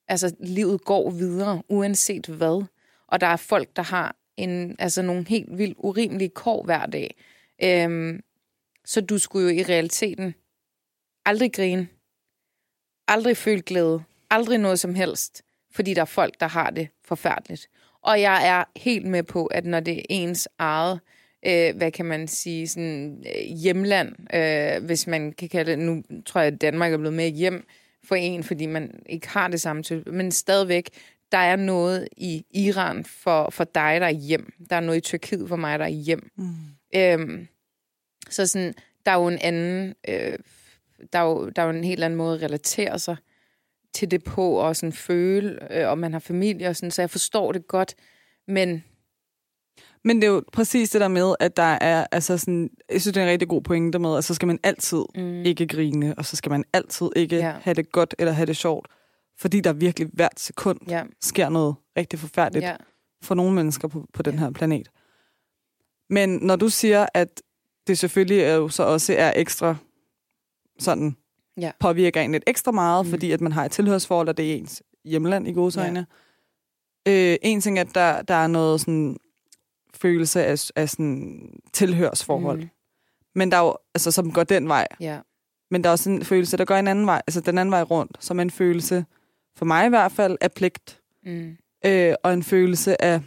[0.09, 2.65] altså livet går videre, uanset hvad.
[3.09, 7.17] Og der er folk, der har en, altså nogle helt vildt urimelige kår hver dag.
[7.63, 8.23] Øhm,
[8.85, 10.35] så du skulle jo i realiteten
[11.25, 11.89] aldrig grine,
[13.09, 17.69] aldrig føle glæde, aldrig noget som helst, fordi der er folk, der har det forfærdeligt.
[18.03, 21.16] Og jeg er helt med på, at når det er ens eget, øh,
[21.77, 26.41] hvad kan man sige, sådan øh, hjemland, øh, hvis man kan kalde det, nu tror
[26.41, 27.67] jeg, at Danmark er blevet mere hjem
[28.05, 30.91] for en, fordi man ikke har det samme til, men stadigvæk,
[31.33, 34.53] der er noget i Iran for, for dig, der er hjem.
[34.71, 36.31] Der er noget i Tyrkiet for mig, der er hjem.
[36.37, 36.55] Mm.
[36.97, 37.49] Øhm,
[38.31, 38.75] så sådan,
[39.07, 40.39] der er jo en anden, øh,
[41.13, 43.17] der, er jo, der er jo en helt anden måde at relatere sig
[43.95, 47.11] til det på, og sådan føle, øh, og man har familie og sådan, så jeg
[47.11, 47.95] forstår det godt,
[48.47, 48.85] men
[50.07, 53.15] Men det er jo præcis det der med, at der er, altså sådan, jeg synes,
[53.15, 55.43] det er en rigtig god pointe med, at så skal man altid mm.
[55.45, 57.47] ikke grine, og så skal man altid ikke Ja.
[57.47, 57.57] ja.
[57.63, 58.89] have det godt eller have det sjovt,
[59.39, 62.77] fordi der virkelig hvert sekund ja, sker noget rigtig forfærdeligt ja,
[63.23, 64.89] for nogle mennesker på, på den her planet.
[66.11, 67.43] Men når du siger, at
[67.87, 69.77] det selvfølgelig er jo så også er ekstra
[70.79, 71.17] sådan
[71.61, 71.71] Ja.
[71.81, 73.11] påvirker en lidt ekstra meget, Mm.
[73.11, 76.07] fordi at man har et tilhørsforhold, og det er ens hjemland i godsøjne.
[77.07, 77.33] Ja.
[77.33, 79.17] Øh, en ting er, at der, der er noget sådan
[79.97, 82.61] følelse af, af sådan tilhørsforhold.
[82.61, 82.69] Mm.
[83.35, 84.87] Men der er jo, altså, som går den vej.
[85.01, 85.19] ja,
[85.71, 87.83] Men der er også en følelse, der går en anden vej, altså den anden vej
[87.83, 89.05] rundt, som er en følelse,
[89.57, 91.01] for mig i hvert fald, af pligt.
[91.25, 91.57] mm,
[91.87, 93.21] Øh, og en følelse af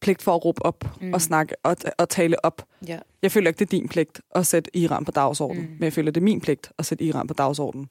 [0.00, 1.12] pligt for at råbe op Mm.
[1.12, 2.62] og snakke og, og tale op.
[2.86, 5.70] ja, Jeg føler ikke, det er din pligt at sætte Iran på dagsordenen, mm.
[5.70, 7.88] men jeg føler, det er min pligt at sætte Iran på dagsordenen.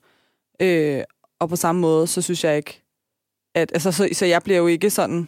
[0.59, 1.03] Øh,
[1.39, 2.83] og på samme måde, så synes jeg ikke,
[3.55, 3.71] at...
[3.73, 5.27] Altså, så, så jeg bliver jo ikke sådan...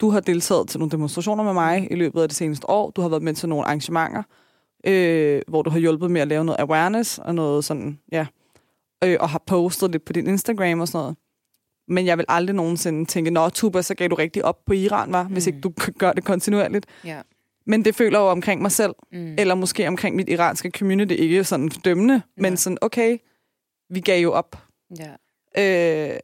[0.00, 2.90] Du har deltaget til nogle demonstrationer med mig i løbet af det seneste år.
[2.90, 4.22] Du har været med til nogle arrangementer,
[4.86, 8.26] øh, hvor du har hjulpet med at lave noget awareness og noget sådan, ja.
[9.04, 11.16] Øh, og har postet lidt på din Instagram og sådan noget.
[11.88, 15.12] Men jeg vil aldrig nogensinde tænke, nå, Tuba, så gav du rigtig op på Iran,
[15.12, 15.32] var, mm.
[15.32, 16.86] hvis ikke du gør det kontinuerligt.
[17.04, 17.20] ja,
[17.66, 21.12] Men det føler jeg jo omkring mig selv, mm, eller måske omkring mit iranske community,
[21.14, 22.42] ikke sådan dømmende, Ja.
[22.42, 23.18] men sådan, okay,
[23.90, 24.56] vi gav jo op.
[24.98, 25.10] ja,
[25.58, 26.16] Øh,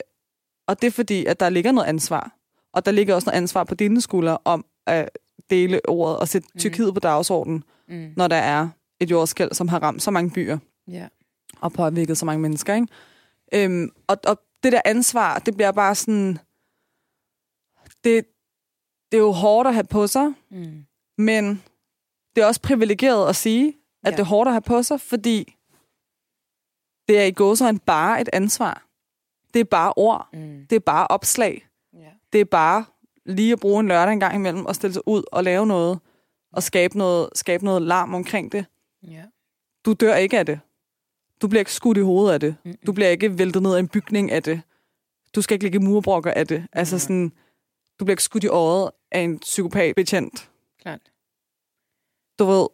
[0.66, 2.32] og det er fordi, at der ligger noget ansvar.
[2.72, 5.18] Og der ligger også noget ansvar på dine skuldre om at
[5.50, 6.58] dele ordet og sætte Mm.
[6.58, 8.68] Tyrkiet på dagsordenen, mm, når der er
[9.00, 10.58] et jordskæld, som har ramt så mange byer
[10.88, 11.08] ja,
[11.60, 12.74] og påvirket så mange mennesker.
[12.74, 12.86] Ikke?
[13.54, 16.38] Øhm, og, og det der ansvar, det bliver bare sådan...
[18.04, 18.24] Det,
[19.12, 20.84] det er jo hårdt at have på sig, mm,
[21.18, 21.62] men
[22.36, 23.68] det er også privilegeret at sige,
[24.04, 24.16] at ja.
[24.16, 25.56] det er hårdt at have på sig, fordi
[27.08, 28.86] det er i gåsøjne bare et ansvar.
[29.54, 30.28] Det er bare ord.
[30.32, 31.66] mm, Det er bare opslag.
[32.32, 32.84] Det er bare
[33.26, 36.00] lige at bruge en lørdag en gang imellem og stille sig ud og lave noget
[36.52, 38.66] og skabe noget, skabe noget larm omkring det.
[39.02, 39.24] ja,
[39.84, 40.60] Du dør ikke af det.
[41.42, 42.56] Du bliver ikke skudt i hovedet af det.
[42.64, 42.76] Mm-mm.
[42.86, 44.62] Du bliver ikke væltet ned af en bygning af det.
[45.34, 46.66] Du skal ikke ligge i murbrokker af det.
[46.72, 47.00] Altså Nej.
[47.00, 47.28] sådan,
[48.00, 50.50] du bliver ikke skudt i øjet af en psykopatbetjent.
[50.82, 51.00] klart.
[52.38, 52.66] du ved,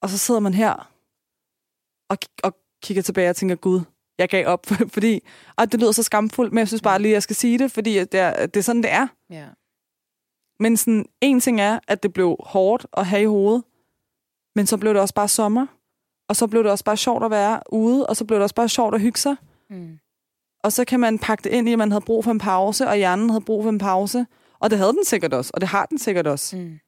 [0.00, 0.92] og så sidder man her
[2.08, 3.80] og, og kigger tilbage og tænker, gud,
[4.22, 5.20] jeg gav op, fordi,
[5.56, 7.72] og det lyder så skamfuldt, men jeg synes bare lige, at jeg skal sige det,
[7.72, 9.06] fordi det er, det er sådan, det er.
[9.30, 9.46] Ja,
[10.60, 13.64] Men sådan, en ting er, at det blev hårdt at have i hovedet,
[14.54, 15.66] men så blev det også bare sommer,
[16.28, 18.54] og så blev det også bare sjovt at være ude, og så blev det også
[18.54, 19.36] bare sjovt at hygge sig.
[19.70, 19.98] mm,
[20.64, 22.88] Og så kan man pakke det ind i, at man havde brug for en pause,
[22.88, 24.26] og hjernen havde brug for en pause.
[24.60, 26.56] Og det havde den sikkert også, og det har den sikkert også.
[26.56, 26.78] mm,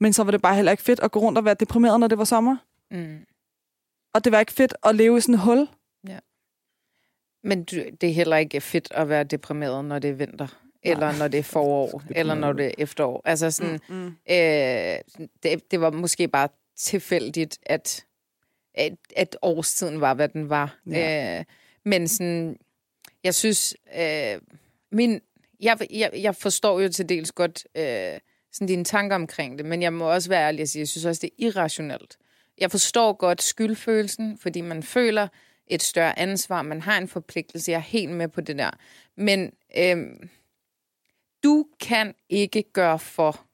[0.00, 2.08] Men så var det bare heller ikke fedt at gå rundt og være deprimeret, når
[2.08, 2.56] det var sommer.
[2.90, 3.18] mm.
[4.12, 5.68] Og det var ikke fedt at leve i sådan et hul.
[7.42, 10.62] Men du, det er heller ikke fedt at være deprimeret, når det er vinter.
[10.82, 13.22] Eller når det er forår, eller når det er efterår.
[13.24, 14.06] Altså sådan, Mm.
[14.06, 18.06] øh, det, det var måske bare tilfældigt, at,
[18.74, 20.78] at, at årstiden var, hvad den var.
[20.90, 21.38] Ja.
[21.38, 21.44] Øh,
[21.84, 22.56] men sådan,
[23.24, 24.40] jeg synes, øh,
[24.92, 25.20] min,
[25.60, 28.20] jeg, jeg, jeg forstår jo til dels godt øh,
[28.52, 31.04] sådan dine tanker omkring det, men jeg må også være ærlig at sige, jeg synes
[31.04, 32.16] også, det er irrationelt
[32.60, 35.28] jeg forstår godt skyldfølelsen, fordi man føler
[35.66, 38.70] et større ansvar, man har en forpligtelse, jeg er helt med på det der.
[39.16, 40.28] Men øhm,
[41.44, 43.46] du kan ikke gøre for,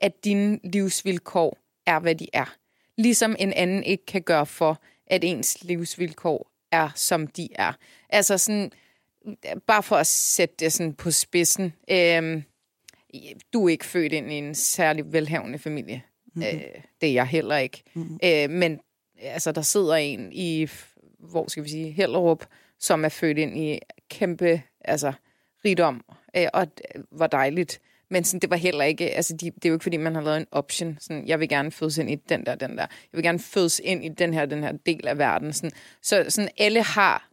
[0.00, 2.56] at dine livsvilkår er, hvad de er.
[2.96, 7.72] Ligesom en anden ikke kan gøre for, at ens livsvilkår er, som de er.
[8.08, 8.72] Altså sådan,
[9.66, 11.72] bare for at sætte det sådan på spidsen.
[11.90, 12.42] Øhm,
[13.52, 16.02] du er ikke født ind i en særlig velhavende familie.
[16.38, 16.58] Mm-hmm.
[16.58, 17.82] Øh, det er jeg heller ikke.
[17.94, 18.18] Mm-hmm.
[18.24, 18.80] Øh, men
[19.20, 20.68] altså, der sidder en i,
[21.18, 22.46] hvor skal vi sige, Hellerup,
[22.78, 23.78] som er født ind i
[24.10, 25.12] kæmpe altså,
[25.64, 26.04] rigdom,
[26.36, 26.66] øh, og
[27.12, 27.80] var dejligt.
[28.10, 30.22] Men sådan, det var heller ikke, altså de, det er jo ikke, fordi man har
[30.22, 30.98] lavet en option.
[31.00, 32.86] Sådan, jeg vil gerne fødes ind i den der, den der.
[32.90, 35.52] Jeg vil gerne fødes ind i den her, den her del af verden.
[35.52, 35.70] Sådan,
[36.02, 37.28] så sådan, alle har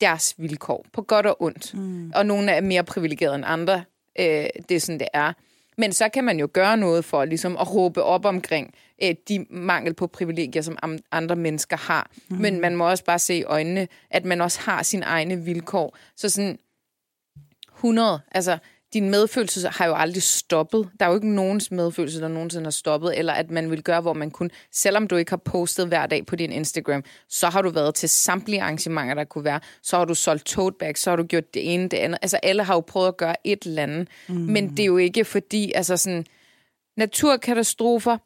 [0.00, 1.74] deres vilkår, på godt og ondt.
[1.74, 2.12] Mm.
[2.14, 3.84] Og nogle er mere privilegerede end andre.
[4.18, 5.32] Øh, det er sådan, det er.
[5.80, 9.46] Men så kan man jo gøre noget for ligesom at råbe op omkring øh, de
[9.50, 10.78] mangel på privilegier, som
[11.12, 12.10] andre mennesker har.
[12.28, 12.36] Mm.
[12.36, 15.96] Men man må også bare se i øjnene, at man også har sine egne vilkår.
[16.16, 16.58] Så sådan
[17.76, 18.58] 100, altså
[18.92, 20.88] din medfølelse har jo aldrig stoppet.
[21.00, 24.00] Der er jo ikke nogens medfølelse, der nogensinde har stoppet, eller at man vil gøre,
[24.00, 27.62] hvor man kun, selvom du ikke har postet hver dag på din Instagram, så har
[27.62, 29.60] du været til samtlige arrangementer, der kunne være.
[29.82, 32.18] Så har du solgt tote bags, så har du gjort det ene, det andet.
[32.22, 34.08] Altså alle har jo prøvet at gøre et eller andet.
[34.28, 34.34] Mm.
[34.34, 36.26] Men det er jo ikke fordi, altså sådan,
[36.96, 38.18] naturkatastrofer,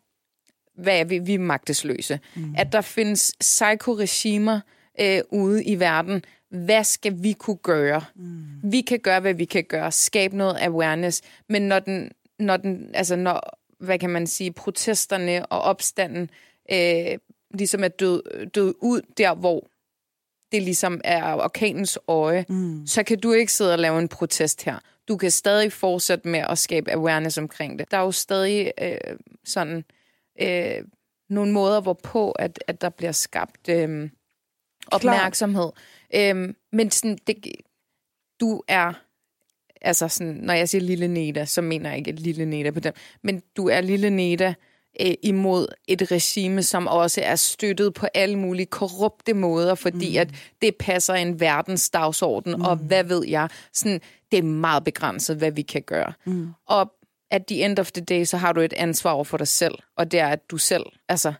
[0.82, 1.18] hvad er vi?
[1.18, 2.20] Vi er magtesløse.
[2.34, 2.54] Mm.
[2.58, 4.60] At der findes psykoregimer
[5.00, 6.24] øh, ude i verden,
[6.54, 8.04] hvad skal vi kunne gøre?
[8.14, 8.44] Mm.
[8.62, 9.92] Vi kan gøre, hvad vi kan gøre.
[9.92, 11.22] Skabe noget awareness.
[11.48, 16.30] Men når den, når den altså når, hvad kan man sige, protesterne og opstanden
[16.72, 17.18] øh,
[17.54, 19.68] ligesom er død, død ud der, hvor
[20.52, 22.86] det ligesom er orkanens øje, mm.
[22.86, 24.78] så kan du ikke sidde og lave en protest her.
[25.08, 27.90] Du kan stadig fortsætte med at skabe awareness omkring det.
[27.90, 28.98] Der er jo stadig øh,
[29.44, 29.84] sådan
[30.40, 30.84] øh,
[31.28, 34.10] nogle måder, hvorpå at, at der bliver skabt øh,
[34.86, 35.72] opmærksomhed.
[35.72, 35.82] Klar.
[36.14, 37.46] Øhm, men sådan, det,
[38.40, 38.92] du er,
[39.80, 42.80] altså sådan, når jeg siger lille Neda, så mener jeg ikke et lille Neda på
[42.80, 44.54] den, men du er lille Neda
[45.00, 50.20] øh, imod et regime, som også er støttet på alle mulige korrupte måder, fordi mm.
[50.20, 50.28] at
[50.62, 52.62] det passer en verdens dagsorden, mm.
[52.62, 56.12] og hvad ved jeg, sådan, det er meget begrænset, hvad vi kan gøre.
[56.24, 56.48] Mm.
[56.66, 56.92] Og
[57.30, 59.74] at the end of the day, så har du et ansvar over for dig selv,
[59.96, 61.32] og det er, at du selv altså,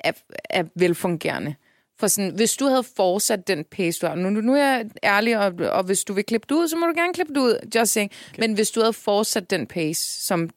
[0.00, 0.12] er,
[0.50, 1.54] er velfungerende.
[2.04, 5.38] For sådan, hvis du havde fortsat den pace, du har, nu, nu er jeg ærlig,
[5.38, 7.58] og, og hvis du vil klippe det ud, så må du gerne klippe det ud,
[7.74, 8.10] just saying.
[8.30, 8.40] Okay.
[8.40, 10.50] Men hvis du havde fortsat den pace, som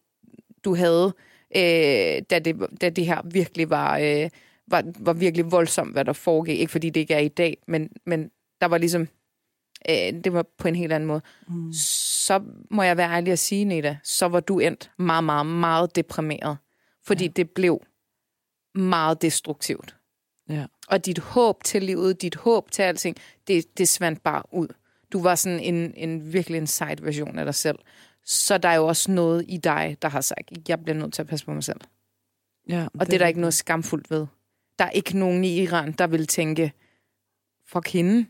[0.66, 1.14] du havde,
[1.56, 4.30] øh, da, det, da det her virkelig var, øh,
[4.68, 6.60] var, var virkelig voldsomt, hvad der foregik.
[6.60, 8.30] Ikke fordi det ikke er i dag, men, men
[8.62, 9.08] der var ligesom,
[9.90, 11.22] øh, det var på en helt anden måde.
[11.48, 11.74] Mm.
[11.74, 15.96] Så må jeg være ærlig at sige, Neda, så var du endt meget, meget, meget
[15.96, 16.58] deprimeret.
[17.06, 17.32] Fordi ja.
[17.36, 17.82] det blev
[18.76, 19.97] meget destruktivt.
[20.50, 20.66] Ja.
[20.88, 23.16] Og dit håb til livet, dit håb til alting,
[23.48, 24.68] det, det svandt bare ud.
[25.14, 27.80] Du var sådan en, en virkelig en side version af dig selv.
[28.26, 31.22] Så der er jo også noget i dig, der har sagt, jeg bliver nødt til
[31.22, 31.80] at passe på mig selv.
[32.70, 34.26] Ja, og det, det er der ikke noget skamfuldt ved.
[34.80, 36.74] Der er ikke nogen i Iran, der vil tænke,
[37.68, 38.26] fuck hende.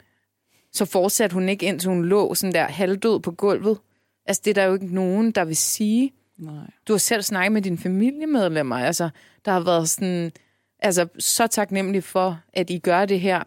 [0.71, 3.77] Så fortsatte hun ikke, indtil hun lå sådan der halvdød på gulvet.
[4.25, 6.13] Altså, det er der jo ikke nogen, der vil sige.
[6.37, 6.53] Nej.
[6.87, 8.75] Du har selv snakket med dine familiemedlemmer.
[8.75, 9.09] Altså,
[9.45, 10.31] der har været sådan
[10.79, 13.43] Altså, så taknemmelig for, at I gør det her,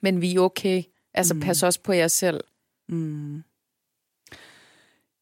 [0.00, 0.82] men vi er okay.
[1.14, 1.40] Altså, mm.
[1.40, 2.40] pas også på jer selv.
[2.88, 3.42] Mm.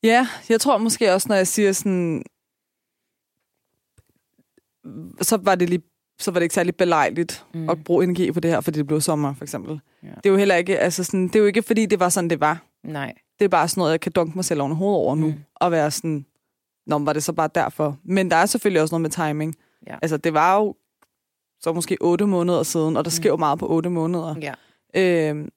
[0.03, 2.23] Ja, jeg tror måske også, når jeg siger sådan,
[5.21, 5.83] så var det lige
[6.23, 7.71] så var det ikke særlig belejligt mm.
[7.71, 9.81] at bruge energi på det her, fordi det blev sommer, for eksempel.
[10.03, 10.09] Ja.
[10.09, 12.31] Det er jo heller ikke, altså sådan, det er jo ikke, fordi det var sådan,
[12.31, 12.65] det var.
[12.85, 13.15] Nej.
[13.39, 15.35] Det er bare sådan noget, jeg kan dunke mig selv over hovedet over nu, mm.
[15.55, 16.27] og være sådan,
[16.87, 17.99] nå, var det så bare derfor.
[18.05, 19.55] Men der er selvfølgelig også noget med timing.
[19.87, 19.97] Ja.
[20.03, 20.77] Altså, det var jo
[21.63, 23.41] så måske otte måneder siden, og der sker jo mm.
[23.41, 24.35] meget på otte måneder.
[24.43, 24.55] Ja.
[24.95, 25.49] Øhm,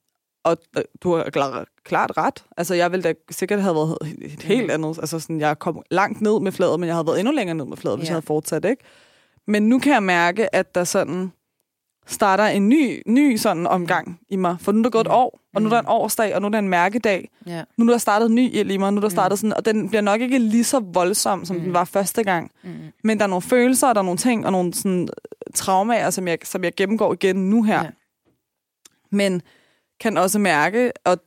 [0.44, 2.44] og øh, du har klart, klart ret.
[2.56, 4.70] Altså, jeg ville da sikkert have været et helt mm.
[4.70, 4.98] andet.
[4.98, 7.64] Altså, sådan, jeg kom langt ned med fladet, men jeg havde været endnu længere ned
[7.64, 8.10] med fladet, hvis ja.
[8.10, 8.82] jeg havde fortsat, ikke?
[9.46, 11.32] Men nu kan jeg mærke, at der sådan
[12.06, 14.56] starter en ny, ny sådan omgang i mig.
[14.60, 15.14] For nu er der gået et mm.
[15.14, 17.30] år, og nu er der en årsdag, og nu er der en mærkedag.
[17.46, 17.64] Ja.
[17.76, 19.64] Nu er der startet en ny ild i mig, nu er der startet sådan, og
[19.64, 21.62] den bliver nok ikke lige så voldsom, som mm.
[21.62, 22.50] den var første gang.
[22.62, 22.70] Mm.
[23.04, 25.08] Men der er nogle følelser, og der er nogle ting, og nogle sådan,
[25.54, 27.82] traumer, som jeg, som jeg gennemgår igen nu her.
[27.82, 27.90] Ja.
[29.10, 29.42] Men
[30.00, 31.18] kan også mærke, og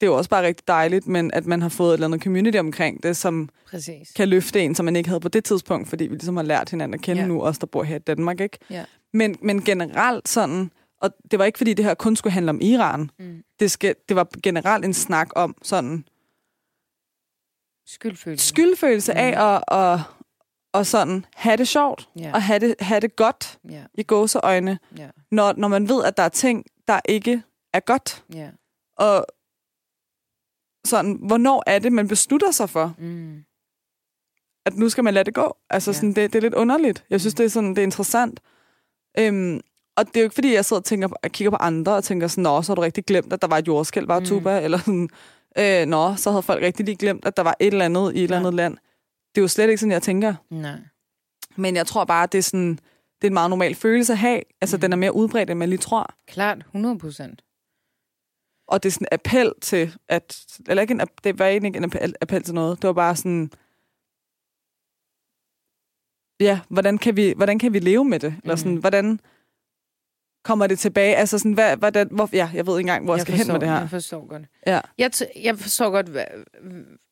[0.00, 2.22] det er jo også bare rigtig dejligt, men at man har fået et eller andet
[2.22, 4.12] community omkring det, som Præcis.
[4.12, 6.70] kan løfte en, som man ikke havde på det tidspunkt, fordi vi ligesom har lært
[6.70, 7.28] hinanden at kende ja.
[7.28, 8.58] nu, os der bor her i Danmark, ikke?
[8.70, 8.84] Ja.
[9.12, 12.60] Men, men generelt sådan, og det var ikke fordi det her kun skulle handle om
[12.60, 13.42] Iran, mm.
[13.60, 16.04] det, skal, det var generelt en snak om sådan...
[17.86, 18.46] Skyldfølelse.
[18.48, 19.18] Skyldfølelse mm.
[19.18, 20.00] af at, at,
[20.72, 22.32] og sådan have det sjovt, Ja.
[22.34, 26.16] og have det, have det godt Ja, i gåseøjne, ja, når, når man ved, at
[26.16, 27.42] der er ting, der ikke
[27.72, 28.24] er godt.
[28.34, 28.50] ja.
[28.96, 29.26] Og
[30.86, 33.44] sådan, hvornår er det, man beslutter sig for, Mm.
[34.66, 35.56] at nu skal man lade det gå?
[35.70, 35.94] Altså, Ja.
[35.94, 37.04] sådan, det, det er lidt underligt.
[37.10, 37.36] Jeg synes, Mm.
[37.36, 38.40] det er, sådan, det er interessant.
[39.18, 39.60] Øhm,
[39.96, 42.04] og det er jo ikke, fordi jeg sidder og tænker, jeg kigger på andre og
[42.04, 44.26] tænker sådan, nå, så har du rigtig glemt, at der var et jordskælv, var Mm.
[44.26, 45.08] tuba, eller sådan,
[45.58, 48.18] øh, nå, så havde folk rigtig lige glemt, at der var et eller andet i
[48.18, 48.40] et eller Ja.
[48.40, 48.76] andet land.
[49.34, 50.34] Det er jo slet ikke sådan, jeg tænker.
[50.50, 50.78] Nej.
[51.56, 52.70] Men jeg tror bare, det er sådan,
[53.20, 54.40] det er en meget normal følelse at have.
[54.60, 54.80] Altså, Mm.
[54.80, 56.14] den er mere udbredt, end man lige tror.
[56.28, 57.42] Klart, 100 procent.
[58.68, 60.44] Og det er sådan en appel til, at...
[60.68, 62.82] Eller ikke en, det var egentlig ikke en appel, appel til noget.
[62.82, 63.50] Det var bare sådan...
[66.40, 68.34] Ja, hvordan kan vi, hvordan kan vi leve med det?
[68.44, 68.78] Eller sådan, Mm.
[68.80, 69.20] hvordan
[70.44, 71.16] kommer det tilbage?
[71.16, 73.52] Altså sådan, hvad, hvordan, hvor, ja, jeg ved ikke engang, hvor jeg, jeg skal forstår,
[73.52, 73.80] hen med det her.
[73.80, 74.42] Jeg forstår godt.
[74.66, 74.80] Ja.
[74.98, 75.10] Jeg,
[75.42, 76.24] jeg forstår godt, hvad,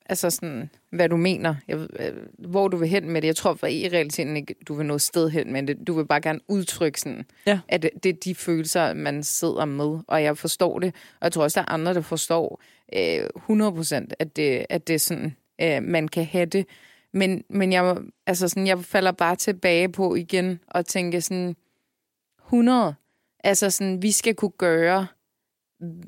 [0.07, 3.29] altså sådan, hvad du mener, jeg, øh, hvor du vil hen med det.
[3.29, 5.87] Jeg tror for i realiteten ikke, du vil nå sted hen med det.
[5.87, 7.61] Du vil bare gerne udtrykke sådan, Ja.
[7.69, 9.99] at det, det er de følelser, man sidder med.
[10.09, 10.95] Og jeg forstår det.
[11.21, 12.61] Og jeg tror også, der er andre, der forstår
[12.97, 16.67] øh, 100% at det, at det er sådan, øh, man kan have det.
[17.13, 21.57] Men, men jeg, altså sådan, jeg falder bare tilbage på igen og tænker sådan,
[22.45, 22.95] 100.
[23.45, 25.07] Altså sådan, vi skal kunne gøre,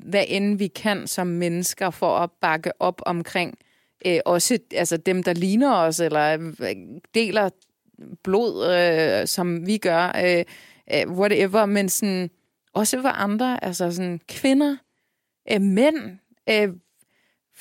[0.05, 3.57] hvad end vi kan som mennesker for at bakke op omkring
[4.05, 6.77] øh, også altså dem, der ligner os, eller øh,
[7.15, 7.49] deler
[8.23, 10.45] blod, øh, som vi gør, øh,
[10.93, 12.29] øh whatever, men sådan,
[12.73, 14.77] også for andre, altså sådan kvinder,
[15.51, 16.17] øh, mænd,
[16.49, 16.69] øh,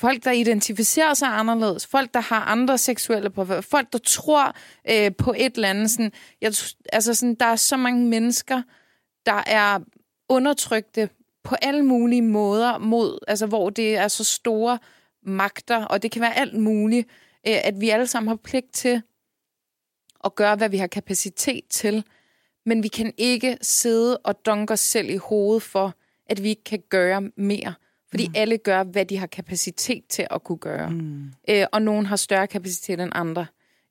[0.00, 4.54] folk, der identificerer sig anderledes, folk, der har andre seksuelle præferencer, folk, der tror
[4.90, 5.90] øh, på et eller andet.
[5.90, 6.52] Sådan, jeg,
[6.92, 8.62] altså sådan, der er så mange mennesker,
[9.26, 9.78] der er
[10.28, 11.08] undertrykte
[11.44, 14.78] på alle mulige måder, mod, altså hvor det er så store
[15.22, 17.08] magter, og det kan være alt muligt,
[17.46, 19.02] øh, at vi alle sammen har pligt til
[20.24, 22.04] at gøre, hvad vi har kapacitet til,
[22.66, 25.94] men vi kan ikke sidde og dunke os selv i hovedet for,
[26.26, 27.74] at vi ikke kan gøre mere.
[28.11, 28.35] Fordi mm.
[28.37, 30.90] alle gør, hvad de har kapacitet til at kunne gøre.
[30.90, 31.33] Mm.
[31.49, 33.46] Øh, og nogen har større kapacitet end andre.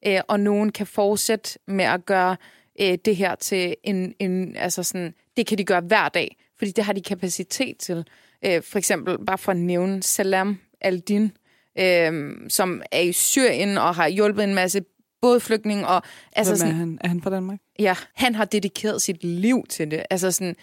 [0.08, 2.38] Øh, og nogen kan fortsætte med at gøre
[2.82, 4.56] øh, det her til en, en...
[4.56, 8.06] Altså sådan, det kan de gøre hver dag, fordi det har de kapacitet til.
[8.46, 11.32] Øh, for eksempel, bare for at nævne Salam al-Din,
[11.80, 14.82] øh, som er i Syrien og har hjulpet en masse
[15.22, 16.02] både flygtninge og...
[16.36, 17.00] Altså Hvem er sådan, han?
[17.02, 17.60] Er han fra Danmark?
[17.80, 20.04] Ja, han har dedikeret sit liv til det.
[20.10, 20.56] Altså sådan,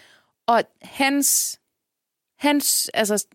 [0.47, 1.59] og hans,
[2.39, 3.25] hans, altså,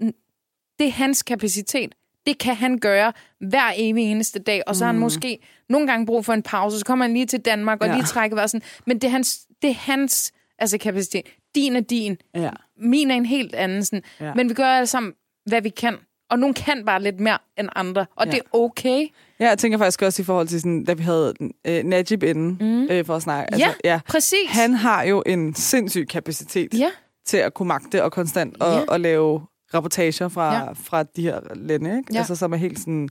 [0.79, 1.95] det er hans kapacitet.
[2.27, 4.63] Det kan han gøre hver evig eneste dag.
[4.67, 5.39] Og så har han måske
[5.69, 6.79] nogle gange brug for en pause.
[6.79, 7.95] Så kommer han lige til Danmark og Ja.
[7.95, 8.67] lige trækker vejret sådan.
[8.87, 11.27] Men det er hans, det er hans altså, kapacitet.
[11.55, 12.17] Din er din.
[12.35, 12.51] Ja.
[12.77, 13.85] Min er en helt anden.
[13.85, 14.03] Sådan.
[14.21, 14.35] Ja.
[14.35, 15.13] Men vi gør alle sammen,
[15.47, 15.97] hvad vi kan.
[16.31, 18.07] Og nogle kan bare lidt mere end andre.
[18.17, 18.31] Og Ja.
[18.33, 19.07] det er okay.
[19.41, 21.35] Ja, jeg tænker faktisk også i forhold til, sådan, da vi havde
[21.67, 22.87] øh, Najib inden mm.
[22.91, 23.57] øh, for at snakke.
[23.59, 24.01] Ja, ja.
[24.09, 24.49] præcis.
[24.49, 26.91] Han har jo en sindssyg kapacitet Ja,
[27.27, 28.81] til at kunne magte og konstant Ja.
[28.89, 29.41] og lave
[29.75, 30.73] rapportager fra, Ja.
[30.73, 32.13] fra de her lande, ikke?
[32.13, 32.19] Ja.
[32.19, 33.09] Altså, som er helt sådan...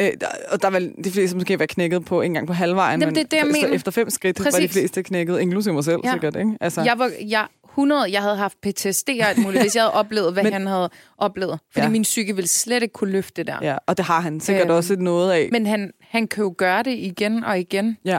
[0.00, 2.52] Øh, der, og der er vel de fleste måske være knækket på en gang på
[2.52, 3.68] halvvejen, Jamen, men det det, efter, mener.
[3.74, 4.72] efter fem skridt var de Præcis.
[4.72, 6.12] fleste knækket, inklusive mig selv Ja.
[6.12, 6.56] sikkert, ikke?
[6.60, 9.92] Altså, Jeg var jeg, 100, jeg havde haft PTSD og alt muligt, hvis jeg havde
[9.94, 11.58] oplevet, hvad Men- Men, han havde oplevet.
[11.72, 11.90] Fordi ja.
[11.90, 13.58] min psyke ville slet ikke kunne løfte det der.
[13.62, 15.48] ja, og det har han sikkert Øhm, også noget af.
[15.52, 17.96] Men han, han kan jo gøre det igen og igen.
[18.04, 18.18] Ja,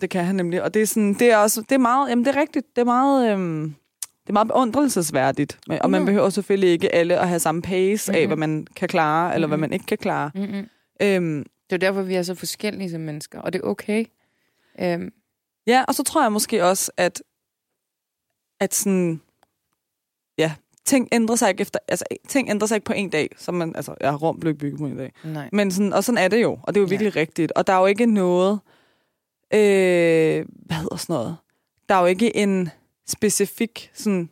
[0.00, 0.62] det kan han nemlig.
[0.62, 2.80] Og det er, sådan, det er også, det er meget, jamen det er rigtigt, det
[2.80, 3.74] er meget, øhm,
[4.22, 5.58] det er meget beundrelsesværdigt.
[5.66, 6.04] Og man 100.
[6.06, 8.26] behøver selvfølgelig ikke alle at have samme pace af, Mhm.
[8.28, 10.30] hvad man kan klare, eller hvad man ikke kan klare.
[10.34, 10.68] Mm-hmm.
[11.02, 14.04] Øhm, Det er derfor, vi er så forskellige som mennesker, og det er okay.
[14.80, 15.12] Øhm,
[15.66, 17.22] Ja, og så tror jeg måske også, at,
[18.60, 19.20] at sådan,
[20.38, 20.52] ja,
[20.84, 23.76] ting ændrer sig ikke efter, altså ting ændrer sig ikke på en dag, som man,
[23.76, 25.12] altså, ja, Rom blev bygget på en dag.
[25.24, 25.48] nej.
[25.52, 26.90] Men sådan, og sådan er det jo, og det er jo Ja.
[26.90, 27.52] virkelig rigtigt.
[27.52, 28.60] Og der er jo ikke noget,
[29.54, 31.36] øh, hvad hedder sådan noget,
[31.88, 32.68] der er jo ikke en
[33.12, 34.28] specifik sådan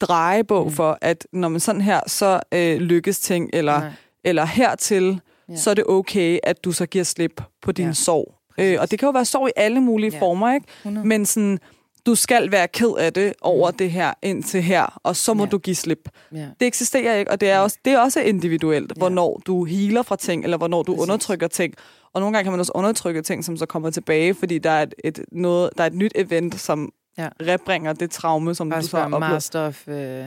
[0.00, 0.72] drejebog mm.
[0.72, 3.90] For, at når man sådan her, så øh, lykkes ting, eller, nej.
[4.24, 5.56] eller hertil, Ja.
[5.56, 8.34] så er det okay, at du så giver slip på din Ja, sorg.
[8.58, 10.20] Øh, og det kan jo være sorg i alle mulige Ja.
[10.20, 10.66] former, ikke?
[10.82, 11.06] 100.
[11.06, 11.58] Men sådan,
[12.06, 13.76] du skal være ked af det over mm.
[13.76, 15.44] det her indtil her, og så må.
[15.44, 15.50] Ja.
[15.50, 16.08] du give slip.
[16.32, 16.46] Ja.
[16.60, 18.98] Det eksisterer ikke, og det er også, det er også individuelt, Ja.
[18.98, 21.02] hvornår du healer fra ting, eller hvornår du Præcis.
[21.02, 21.74] undertrykker ting.
[22.14, 24.82] Og nogle gange kan man også undertrykke ting, som så kommer tilbage, fordi der er
[24.82, 27.28] et, et, noget, der er et nyt event, som Ja.
[27.40, 29.32] rebringer det traume, som du Også så har oplevet.
[29.32, 30.26] master of øh,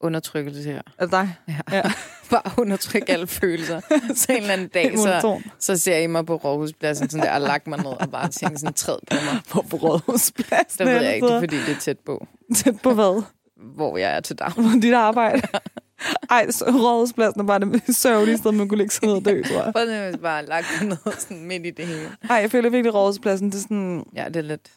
[0.00, 0.82] undertrykkelse her.
[0.98, 1.34] Er dig?
[1.48, 1.76] Ja.
[1.76, 1.82] Ja.
[2.30, 3.80] bare undertrykke alle følelser.
[4.16, 7.40] Så en eller anden dag, så, så ser I mig på Rådhuspladsen, sådan der, og
[7.40, 9.40] lagt mig ned og bare tænker sådan, træd på mig.
[9.50, 10.86] På, på Rådhuspladsen.
[10.86, 12.26] Det ved jeg ikke, det er, fordi det er tæt på.
[12.56, 13.22] Tæt på hvad?
[13.76, 14.52] hvor jeg er til dag.
[14.54, 15.42] På dit arbejde.
[16.30, 19.42] Ej, så rådhuspladsen er bare det sørgelige sted, man kunne ligge sig ned og dø,
[19.42, 19.72] tror jeg.
[19.72, 22.10] Prøv at hvis bare lagt mig ned sådan midt i det hele.
[22.30, 24.04] Ej, jeg føler virkelig, at rådhuspladsen, det er sådan...
[24.16, 24.68] Ja, det er lidt...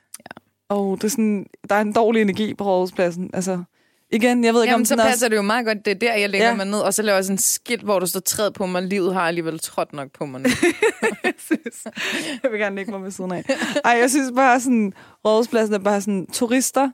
[0.70, 1.46] Oh, det er sådan...
[1.70, 3.30] Der er en dårlig energi på rådhuspladsen.
[3.34, 3.64] Altså,
[4.12, 5.86] igen, jeg ved ikke, Jamen, om så passer det jo meget godt.
[5.86, 6.56] Det er der, jeg lægger Ja.
[6.56, 8.84] mig ned, og så laver jeg sådan en skilt, hvor der står træd på mig.
[8.84, 10.50] Livet har alligevel trådt nok på mig nu.
[11.38, 11.88] synes.
[12.44, 13.44] Jeg vil gerne lægge mig ved siden af.
[13.86, 14.94] Ej, jeg synes bare sådan,
[15.26, 16.90] rådhuspladsen er bare sådan turister,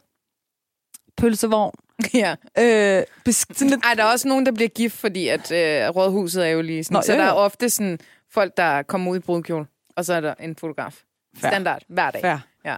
[1.17, 1.71] pølsevogn,
[2.13, 2.35] ja.
[2.59, 5.89] øh, besk- sådan lidt, Ej, der er også nogen, der bliver gift, fordi at øh,
[5.95, 6.95] rådhuset er jo lige sådan.
[6.95, 7.35] Nå, så jo, der er jo.
[7.37, 7.99] ofte sådan
[8.31, 9.65] folk, der kommer ud i brudkjole,
[9.97, 11.01] og så er der en fotograf.
[11.37, 11.49] Fair.
[11.51, 12.21] Standard, hver dag.
[12.21, 12.37] fair.
[12.65, 12.75] Ja.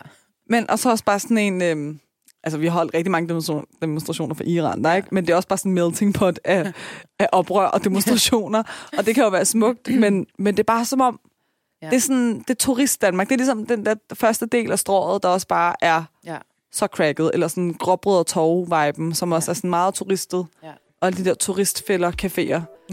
[0.50, 1.62] Men og så også bare sådan en...
[1.62, 2.00] Øhm,
[2.44, 5.08] altså, vi har holdt rigtig mange demonstration- demonstrationer for Iran, der, ikke?
[5.12, 6.74] Men det er også bare sådan en melting pot af,
[7.20, 8.64] af oprør og demonstrationer.
[8.98, 11.20] og det kan jo være smukt, men, men det er bare som om...
[11.82, 11.86] Ja.
[11.86, 11.90] Ja.
[11.90, 13.28] Det er sådan, det er turist Danmark.
[13.28, 16.38] Det er ligesom den der første del af strået, der også bare er Ja.
[16.72, 20.46] så cracket, eller sådan gråbrød og torv-viben, som også er sådan meget turistet.
[20.64, 20.72] Ja.
[21.02, 22.40] Og de der turistfælder, caféer.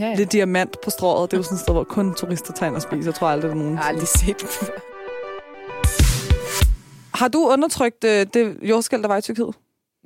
[0.00, 0.20] Ja, ja.
[0.22, 1.30] Er diamant på strået.
[1.30, 3.04] Det er jo sådan et sted, hvor kun turister tager ind og spiser.
[3.04, 3.74] Jeg tror aldrig, der er nogen.
[3.74, 4.70] Jeg har aldrig set det.
[7.14, 9.54] Har du undertrykt øh, det jordskæld, der var i Tyrkiet?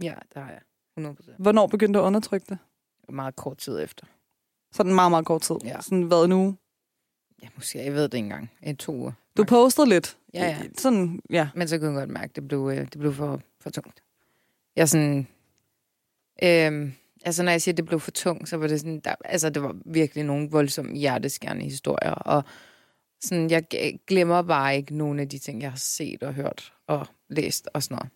[0.02, 0.60] Ja, det har jeg.
[1.00, 1.32] 100%.
[1.38, 2.58] Hvornår begyndte du at undertrykke det?
[3.08, 4.06] Meget kort tid efter.
[4.72, 5.56] Sådan meget, meget kort tid.
[5.64, 5.80] Ja.
[5.80, 6.56] Sådan hvad nu?
[7.42, 7.84] Ja, måske.
[7.84, 8.50] Jeg ved det ikke engang.
[8.62, 9.12] En to uger.
[9.36, 10.18] Du postede lidt.
[10.34, 10.58] Ja, ja.
[10.78, 11.48] Sådan, ja.
[11.54, 14.02] Men så kunne jeg godt mærke, at det blev, øh, det blev for, for tungt.
[14.76, 15.26] Jeg sådan...
[16.42, 16.92] Øhm,
[17.24, 19.00] altså, når jeg siger, at det blev for tungt, så var det sådan...
[19.00, 22.12] Der, altså, det var virkelig nogle voldsomme hjerteskærende historier.
[22.12, 22.44] Og
[23.20, 23.64] sådan, jeg
[24.06, 27.82] glemmer bare ikke nogle af de ting, jeg har set og hørt og læst og
[27.82, 28.10] sådan noget.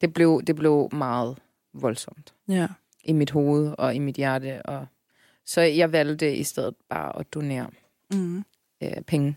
[0.00, 1.38] Det blev, det blev meget
[1.74, 2.68] voldsomt ja.
[3.04, 4.62] i mit hoved og i mit hjerte.
[4.62, 4.86] Og,
[5.44, 7.70] så jeg valgte i stedet bare at donere
[8.12, 8.44] Mm.
[8.82, 9.36] øh, penge.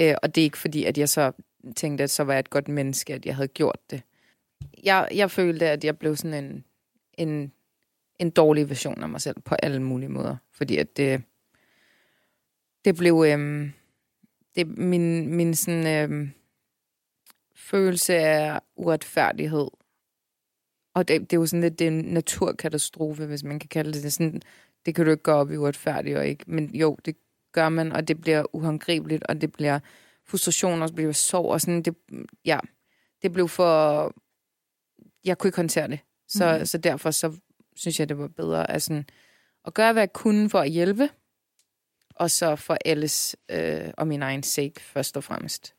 [0.00, 1.32] Øh, og det er ikke fordi, at jeg så
[1.76, 4.02] tænkte, at så var jeg et godt menneske, at jeg havde gjort det.
[4.84, 6.64] Jeg, jeg følte, at jeg blev sådan en,
[7.14, 7.52] en,
[8.18, 10.36] en dårlig version af mig selv på alle mulige måder.
[10.52, 11.22] Fordi at det,
[12.84, 13.24] det blev...
[13.26, 13.70] Øh,
[14.58, 16.28] det, min, min sådan, øh,
[17.54, 19.68] følelse af uretfærdighed.
[20.94, 23.92] Og det, det er jo sådan lidt det er en naturkatastrofe, hvis man kan kalde
[23.92, 24.02] det.
[24.02, 24.42] Det, sådan,
[24.86, 26.44] det kan du ikke gå op i uretfærdigt og ikke.
[26.46, 27.16] Men jo, det
[27.52, 29.78] gør man, og det bliver uhåndgribeligt, og det bliver
[30.26, 31.94] frustration, og det bliver sorg, og sådan, det,
[32.44, 32.58] ja,
[33.22, 34.12] det blev for,
[35.24, 35.98] jeg kunne ikke håndtere det.
[36.28, 36.66] Så, mm.
[36.66, 37.32] så derfor så
[37.76, 39.04] synes jeg, det var bedre at, sådan,
[39.66, 41.08] at gøre, hvad jeg kunne for at hjælpe,
[42.18, 45.74] og så for alles øh, og min egen sake først og fremmest.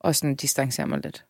[0.00, 1.24] Og sådan distancere mig lidt.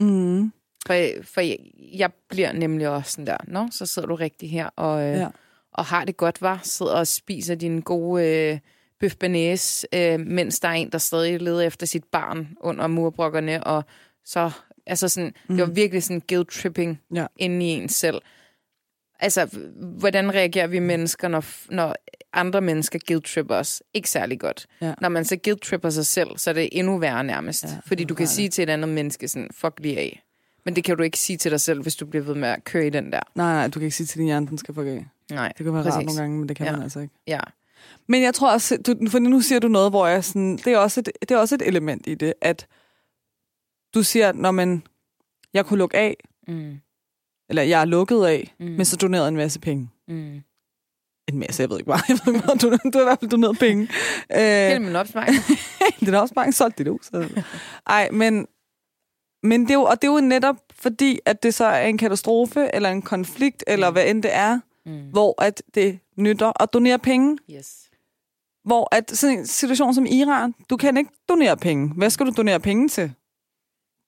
[0.00, 0.52] Mm.
[0.86, 1.58] For, for jeg,
[1.92, 5.28] jeg bliver nemlig også sådan der, nå, så sidder du rigtig her og, øh, Ja.
[5.72, 8.58] og har det godt, var Sidder og spiser din gode øh,
[9.00, 13.64] bøf banæs, øh, mens der er en, der stadig leder efter sit barn under murbrokkerne,
[13.64, 13.84] og
[14.24, 14.50] så,
[14.86, 15.56] altså sådan, mm.
[15.56, 17.26] det var virkelig sådan guilt-tripping Ja.
[17.36, 18.22] inde i en selv.
[19.20, 19.58] Altså,
[19.98, 21.94] hvordan reagerer vi mennesker, når, når
[22.32, 23.82] andre mennesker guilt-tripper os?
[23.94, 24.66] Ikke særlig godt.
[24.80, 24.94] Ja.
[25.00, 27.64] Når man så guilt-tripper sig selv, så er det endnu værre nærmest.
[27.64, 30.22] Ja, fordi du kan sige til et andet menneske sådan, fuck lige af.
[30.64, 32.64] Men det kan du ikke sige til dig selv, hvis du bliver ved med at
[32.64, 33.20] køre i den der.
[33.34, 35.06] Nej, nej, du kan ikke sige til din hjerne, den skal fuck af.
[35.30, 36.06] Nej, Det kan være rart præcis.
[36.06, 36.72] nogle gange, men det kan ja.
[36.72, 37.14] Man altså ikke.
[37.26, 37.40] Ja,
[38.06, 40.78] Men jeg tror også, du, for nu siger du noget, hvor jeg sådan, det er
[40.78, 42.66] også et, det er også et element i det, at
[43.94, 44.82] du siger, når man,
[45.54, 46.16] jeg kunne lukke af,
[46.48, 46.78] mm.
[47.48, 48.66] eller jeg er lukket af, Mm.
[48.66, 49.88] men så donerede en masse penge.
[50.08, 50.40] Mm.
[51.28, 52.00] En masse, jeg ved ikke bare.
[52.08, 53.88] Jeg ved ikke, du, du har i hvert fald doneret penge.
[54.36, 55.34] Øh, min opsparing.
[56.00, 57.10] det er også bare solgt dit hus.
[57.12, 57.42] Altså.
[57.86, 58.46] Ej, men,
[59.42, 61.98] men det er jo, og det er jo netop fordi, at det så er en
[61.98, 65.00] katastrofe, eller en konflikt, eller hvad end det er, Mm.
[65.10, 67.38] hvor at det nytter at donere penge.
[67.50, 67.90] Yes.
[68.64, 71.92] Hvor at sådan en situation som Iran, du kan ikke donere penge.
[71.96, 73.12] Hvad skal du donere penge til?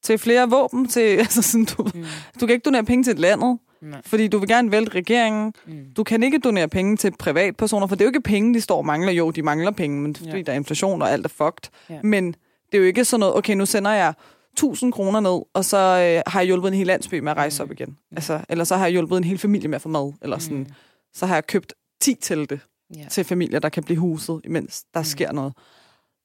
[0.02, 0.88] Til flere våben?
[0.88, 2.04] Til, altså sådan, du, Mm.
[2.40, 4.00] du kan ikke donere penge til landet, Nej.
[4.06, 5.54] fordi du vil gerne vælte regeringen.
[5.66, 5.84] Mm.
[5.96, 8.76] Du kan ikke donere penge til privatpersoner, for det er jo ikke penge, de står
[8.76, 9.12] og mangler.
[9.12, 10.42] Jo, de mangler penge, men det er fordi, Ja.
[10.42, 11.70] der er inflation og alt er fucked.
[11.90, 11.98] Ja.
[12.02, 12.26] Men
[12.72, 14.14] det er jo ikke sådan noget, okay, nu sender jeg
[14.52, 17.62] 1000 kroner ned, og så øh, har jeg hjulpet en hel landsby med at rejse
[17.62, 17.66] Mm.
[17.68, 17.96] op igen.
[18.16, 20.58] Altså, eller så har jeg hjulpet en hel familie med at få mad, eller sådan.
[20.58, 20.66] Mm.
[21.14, 22.60] Så har jeg købt 10 telte
[22.96, 23.04] Ja.
[23.10, 25.04] til familier, der kan blive huset, imens der Mm.
[25.04, 25.52] sker noget.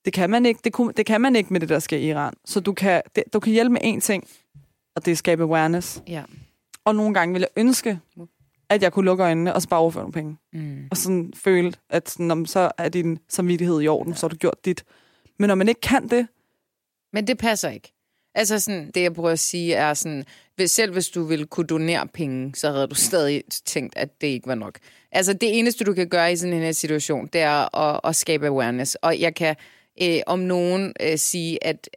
[0.05, 0.59] Det kan man ikke.
[0.63, 2.33] Det, kunne, det kan man ikke med det, der sker i Iran.
[2.45, 4.27] Så du kan, det, du kan hjælpe med én ting,
[4.95, 6.01] og det er at skabe awareness.
[6.07, 6.23] Ja.
[6.85, 7.99] Og nogle gange vil jeg ønske,
[8.69, 10.37] at jeg kunne lukke øjnene og så bare overføre nogle penge.
[10.53, 10.87] Mm.
[10.91, 14.17] Og sådan føle, at sådan, om, så er din samvittighed i orden, ja.
[14.17, 14.83] så har du gjort dit.
[15.39, 16.27] Men når man ikke kan det,
[17.13, 17.91] Men det passer ikke.
[18.35, 20.23] Altså sådan, det jeg prøver at sige er sådan,
[20.55, 24.27] hvis, selv hvis du ville kunne donere penge, så havde du stadig tænkt, at det
[24.27, 24.79] ikke var nok.
[25.11, 28.15] Altså det eneste, du kan gøre i sådan en her situation, det er at, at
[28.15, 28.95] skabe awareness.
[28.95, 29.55] Og jeg kan
[30.01, 31.89] øh, om nogen øh, sige, at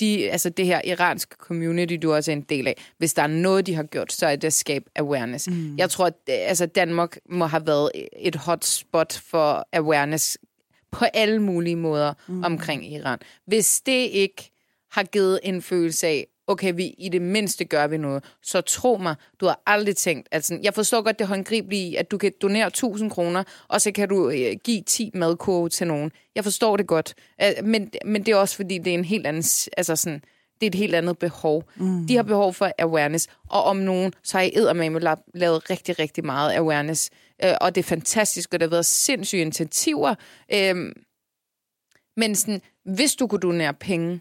[0.00, 3.26] de, altså det her iranske community, du også er en del af, hvis der er
[3.26, 5.48] noget, de har gjort, så er det at skabe awareness.
[5.48, 5.76] Mm.
[5.78, 10.38] Jeg tror, at altså Danmark må have været et hotspot for awareness
[10.90, 12.44] på alle mulige måder mm.
[12.44, 13.18] omkring Iran.
[13.46, 14.50] Hvis det ikke
[14.90, 18.96] har givet en følelse af, okay, vi i det mindste gør vi noget, så tro
[18.96, 22.18] mig, du har aldrig tænkt, at sådan, jeg forstår godt det håndgribelige i, at du
[22.18, 26.12] kan donere 1000 kroner, og så kan du øh, give 10 madkurve til nogen.
[26.34, 29.26] Jeg forstår det godt, øh, men, men det er også fordi, det er en helt
[29.26, 29.44] anden,
[29.76, 30.22] altså sådan,
[30.60, 31.64] det er et helt andet behov.
[31.76, 32.06] Mm.
[32.06, 35.00] De har behov for awareness, og om nogen, så har I eddermame
[35.34, 37.10] lavet rigtig, rigtig meget awareness,
[37.44, 40.14] øh, og det er fantastisk, og der har været sindssyge initiativer,
[40.54, 40.92] øh,
[42.16, 44.20] men sådan, hvis du kunne donere penge,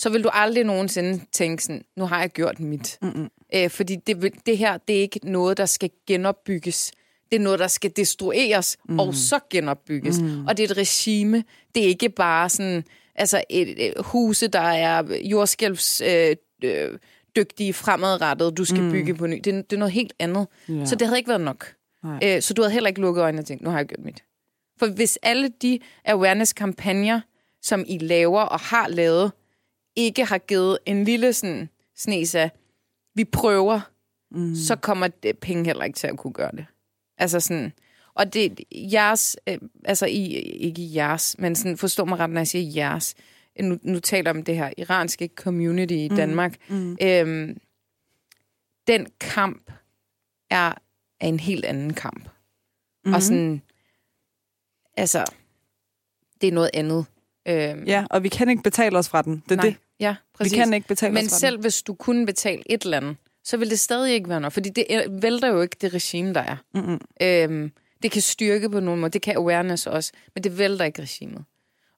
[0.00, 2.98] så vil du aldrig nogensinde tænke sådan, nu har jeg gjort mit.
[3.02, 3.28] Mm-hmm.
[3.54, 6.92] Øh, fordi det, det her, det er ikke noget, der skal genopbygges.
[7.30, 8.98] Det er noget, der skal destrueres mm.
[8.98, 10.20] og så genopbygges.
[10.20, 10.46] Mm.
[10.46, 11.44] Og det er et regime.
[11.74, 12.84] Det er ikke bare sådan,
[13.14, 16.00] altså et, et huse, der er jordskælvs...
[16.00, 16.98] Øh, øh,
[17.36, 18.90] dygtige fremadrettet, du skal mm.
[18.90, 19.36] bygge på ny.
[19.36, 20.46] Det, det er noget helt andet.
[20.68, 20.84] Ja.
[20.84, 21.74] Så det havde ikke været nok.
[22.24, 24.24] Øh, så du havde heller ikke lukket øjnene og tænkt, nu har jeg gjort mit.
[24.78, 27.20] For hvis alle de awareness-kampagner,
[27.62, 29.32] som I laver og har lavet,
[30.00, 32.50] ikke har givet en lille sådan, snes af,
[33.14, 33.80] vi prøver,
[34.30, 34.54] mm.
[34.54, 36.66] så kommer det, penge heller ikke til at kunne gøre det.
[37.18, 37.72] Altså sådan,
[38.14, 42.48] og det jeres, øh, altså I, ikke jeres, men sådan, forstå mig ret, når jeg
[42.48, 43.14] siger jeres,
[43.60, 46.16] nu, nu taler om det her iranske community i mm.
[46.16, 46.96] Danmark, mm.
[47.02, 47.58] Øhm,
[48.86, 49.72] den kamp
[50.50, 50.74] er,
[51.20, 52.28] er en helt anden kamp.
[53.04, 53.12] Mm.
[53.12, 53.62] Og sådan,
[54.96, 55.24] altså,
[56.40, 57.06] det er noget andet.
[57.48, 59.42] Øhm, ja, og vi kan ikke betale os fra den.
[59.48, 59.76] Det er nej, det.
[60.00, 60.52] Ja, præcis.
[60.52, 63.70] Vi kan ikke betale Men selv hvis du kunne betale et eller andet, så vil
[63.70, 64.52] det stadig ikke være noget.
[64.52, 64.86] Fordi det
[65.22, 66.56] vælter jo ikke det regime, der er.
[66.74, 67.00] Mm-hmm.
[67.22, 67.72] Øhm,
[68.02, 69.10] det kan styrke på nogen måde.
[69.10, 70.12] Det kan awareness også.
[70.34, 71.44] Men det vælter ikke regimet.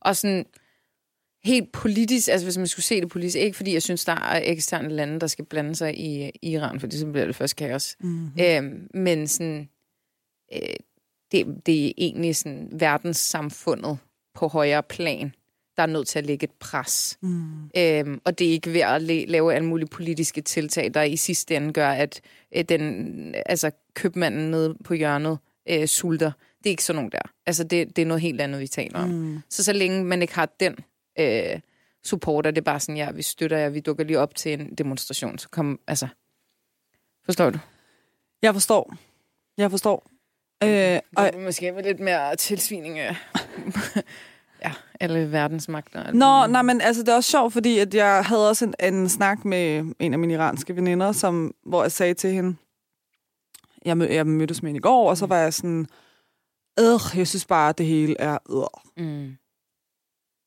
[0.00, 0.46] Og sådan
[1.44, 4.40] helt politisk, altså hvis man skulle se det politisk, ikke fordi jeg synes, der er
[4.44, 7.96] eksterne lande, der skal blande sig i, i Iran, fordi så bliver det først kaos.
[8.00, 8.30] Mm-hmm.
[8.40, 9.68] Øhm, men sådan,
[10.52, 10.76] øh,
[11.32, 13.98] det, det er egentlig sådan verdenssamfundet
[14.34, 15.34] på højere plan,
[15.76, 17.18] der er nødt til at lægge et pres.
[17.20, 17.70] Mm.
[17.76, 21.56] Øhm, og det er ikke ved at lave alle mulige politiske tiltag, der i sidste
[21.56, 22.20] ende gør, at
[22.56, 26.32] øh, den, altså, købmanden nede på hjørnet øh, sulter.
[26.58, 27.32] Det er ikke sådan nogen der.
[27.46, 29.08] Altså, det, det er noget helt andet, vi taler om.
[29.08, 29.38] Mm.
[29.48, 30.76] Så så længe man ikke har den
[31.18, 31.60] øh,
[32.04, 34.74] supporter, det er bare sådan, ja, vi støtter jer, vi dukker lige op til en
[34.74, 36.08] demonstration, så kom, altså,
[37.24, 37.58] forstår du?
[38.42, 38.94] Jeg forstår.
[39.58, 40.10] Jeg forstår.
[40.64, 41.30] Øh, og...
[41.38, 43.16] Måske med lidt mere tilsvining af
[44.64, 46.12] ja, alle verdensmagter.
[46.12, 49.08] Nå, nej, men altså, det er også sjovt, fordi at jeg havde også en, en
[49.08, 52.56] snak med en af mine iranske veninder, som, hvor jeg sagde til hende,
[53.84, 55.86] jeg, mød, jeg mødtes med hende i går, og så var jeg sådan,
[56.80, 59.04] øh, jeg synes bare, at det hele er øh.
[59.04, 59.36] Mm.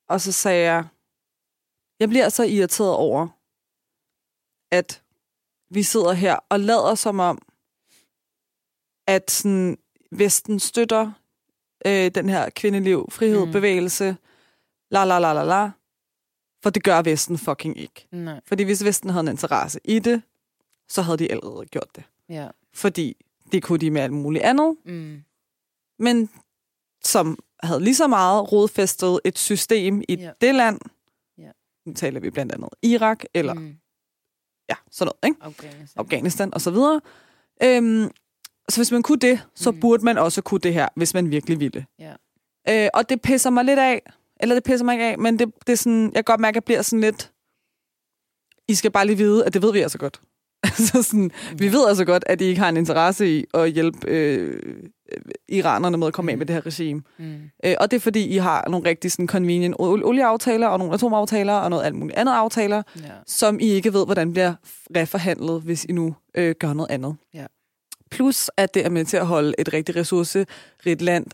[0.10, 0.86] Og så sagde jeg,
[2.00, 3.28] jeg bliver så irriteret over,
[4.72, 5.04] at
[5.70, 7.42] vi sidder her og lader som om,
[9.08, 9.78] at sådan,
[10.12, 11.12] Vesten støtter
[11.86, 13.52] øh, den her kvindeliv, frihed, mm.
[13.52, 14.18] bevægelse,
[14.92, 15.72] la la la la la.
[16.64, 18.08] For det gør Vesten fucking ikke.
[18.12, 18.42] Nej.
[18.46, 20.22] Fordi hvis Vesten havde en interesse i det,
[20.90, 22.04] så havde de allerede gjort det.
[22.30, 22.48] Ja.
[22.74, 24.76] Fordi det kunne de med alt muligt andet.
[24.86, 25.24] Mm.
[26.00, 26.30] Men
[27.04, 30.32] som havde lige så meget rodfæstet et system i ja.
[30.42, 30.80] det land.
[31.38, 31.52] Ja.
[31.86, 33.76] Nu taler vi blandt andet Irak, eller mm.
[34.70, 35.46] ja, sådan noget, ikke?
[35.46, 36.00] Afghanistan.
[36.00, 37.02] Afghanistan og så videre.
[37.64, 38.12] Øhm,
[38.70, 39.80] så hvis man kunne det, så mm.
[39.80, 41.86] burde man også kunne det her, hvis man virkelig ville.
[42.00, 42.14] Ja.
[42.70, 44.02] Øh, og det pisser mig lidt af,
[44.40, 46.52] eller det pisser mig ikke af, men det, det er sådan, jeg kan godt mærke,
[46.52, 47.32] at jeg bliver sådan lidt,
[48.68, 50.22] I skal bare lige vide, at det ved vi altså godt.
[50.64, 51.60] altså sådan, mm.
[51.60, 54.62] vi ved altså godt, at I ikke har en interesse i at hjælpe øh,
[55.50, 56.34] iranerne med at komme mm.
[56.34, 57.02] af med det her regime.
[57.18, 57.36] Mm.
[57.66, 61.54] Øh, og det er fordi, I har nogle rigtig sådan convenient olieaftaler, og nogle atomaftaler,
[61.54, 63.12] og noget alt muligt andet aftaler, ja.
[63.28, 64.54] som I ikke ved, hvordan bliver
[64.96, 67.16] reforhandlet, hvis I nu øh, gør noget andet.
[67.34, 67.46] Ja.
[68.12, 71.26] Plus, at det er med til at holde et rigtig ressourcerigt land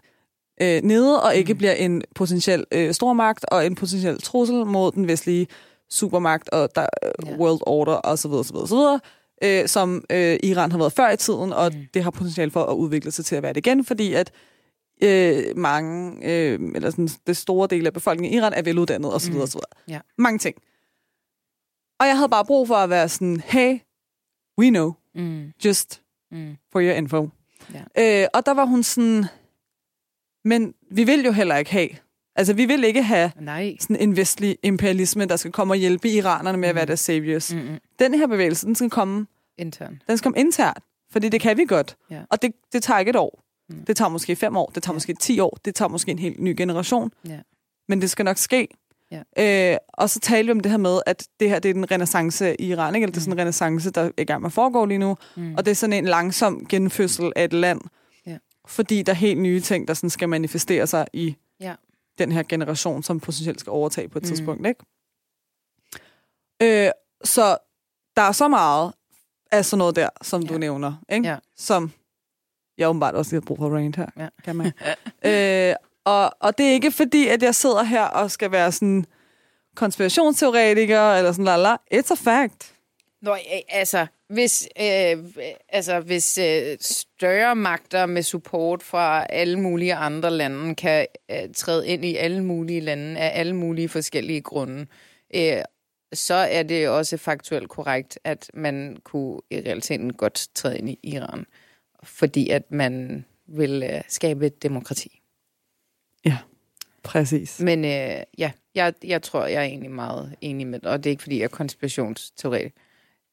[0.61, 1.57] øh, nede, og ikke mm.
[1.57, 5.47] bliver en potentiel øh, stormagt og en potentiel trussel mod den vestlige
[5.89, 7.39] supermagt og der, øh, yeah.
[7.39, 8.31] world order osv.
[8.31, 8.99] osv., osv.
[9.43, 11.85] Øh, som øh, Iran har været før i tiden, og mm.
[11.93, 14.31] det har potentiale for at udvikle sig til at være det igen, fordi at
[15.03, 19.33] øh, mange, øh, eller sådan, det store del af befolkningen i Iran er veluddannet osv.
[19.33, 19.41] Mm.
[19.41, 19.59] osv.
[19.89, 20.01] Yeah.
[20.17, 20.55] Mange ting.
[21.99, 23.79] Og jeg havde bare brug for at være sådan, hey,
[24.59, 25.51] we know, mm.
[25.65, 26.01] just
[26.31, 26.57] mm.
[26.71, 27.29] for your info.
[27.73, 28.23] Ja.
[28.23, 29.25] Øh, og der var hun sådan,
[30.45, 31.89] men vi vil jo heller ikke have,
[32.35, 33.75] altså vi vil ikke have Nej.
[33.79, 36.69] sådan en vestlig imperialisme, der skal komme og hjælpe iranerne med mm.
[36.69, 36.87] at være mm.
[36.87, 37.53] deres saviors.
[37.53, 37.77] Mm-hmm.
[37.99, 39.27] Den her bevægelse, den skal komme
[39.57, 40.01] internt.
[40.07, 41.95] Den skal komme internt, fordi det kan vi godt.
[42.09, 42.21] Ja.
[42.29, 43.43] Og det, det tager ikke et år.
[43.69, 43.85] Mm.
[43.85, 44.95] Det tager måske fem år, det tager ja.
[44.95, 47.11] måske ti år, det tager måske en helt ny generation.
[47.27, 47.39] Ja.
[47.87, 48.67] Men det skal nok ske.
[49.11, 49.71] Ja.
[49.73, 51.91] Øh, og så talte vi om det her med, at det her det er den
[51.91, 53.03] renaissance i Iran, ikke?
[53.05, 55.17] Eller det er sådan en renaissance, der er i gang med at foregå lige nu.
[55.37, 55.55] Mm.
[55.55, 57.81] Og det er sådan en langsom genfødsel af et land.
[58.25, 58.37] Ja.
[58.67, 61.75] Fordi der er helt nye ting, der sådan skal manifestere sig i Ja.
[62.17, 64.27] den her generation, som potentielt skal overtage på et Mm.
[64.29, 64.35] mm.
[64.35, 64.85] tidspunkt, ikke?
[66.61, 66.91] Øh,
[67.23, 67.57] så
[68.15, 68.93] der er så meget
[69.51, 70.53] af sådan noget der, som ja.
[70.53, 71.27] du nævner, ikke?
[71.27, 71.37] Ja.
[71.57, 71.91] Som
[72.77, 74.27] jeg åbenbart også lige har brug for rant her, Ja.
[74.43, 74.65] kan man.
[75.25, 75.75] øh,
[76.05, 79.05] og, og det er ikke fordi, at jeg sidder her og skal være sådan
[79.75, 81.75] konspirationsteoretiker, eller sådan la la.
[81.93, 82.75] It's a fact.
[83.21, 83.37] Nå,
[83.69, 85.17] altså, hvis, øh,
[85.69, 91.87] altså, hvis øh, større magter med support fra alle mulige andre lande kan øh, træde
[91.87, 94.85] ind i alle mulige lande af alle mulige forskellige grunde,
[95.35, 95.61] øh,
[96.13, 100.99] så er det også faktuelt korrekt, at man kunne i realiteten godt træde ind i
[101.03, 101.45] Iran,
[102.03, 104.63] fordi at man vil øh, skabe et
[106.25, 106.45] demokrati.
[107.03, 107.59] Præcis.
[107.59, 111.09] Men øh, ja, jeg, jeg tror, jeg er egentlig meget enig med det, og det
[111.09, 112.79] er ikke, fordi jeg er konspirationsteoretiker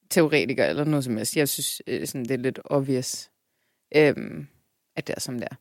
[0.09, 1.37] teoretiker eller noget som helst.
[1.37, 3.29] Jeg synes, øh, sådan, det er lidt obvious,
[3.95, 4.47] øhm,
[4.95, 5.55] at det er som det er.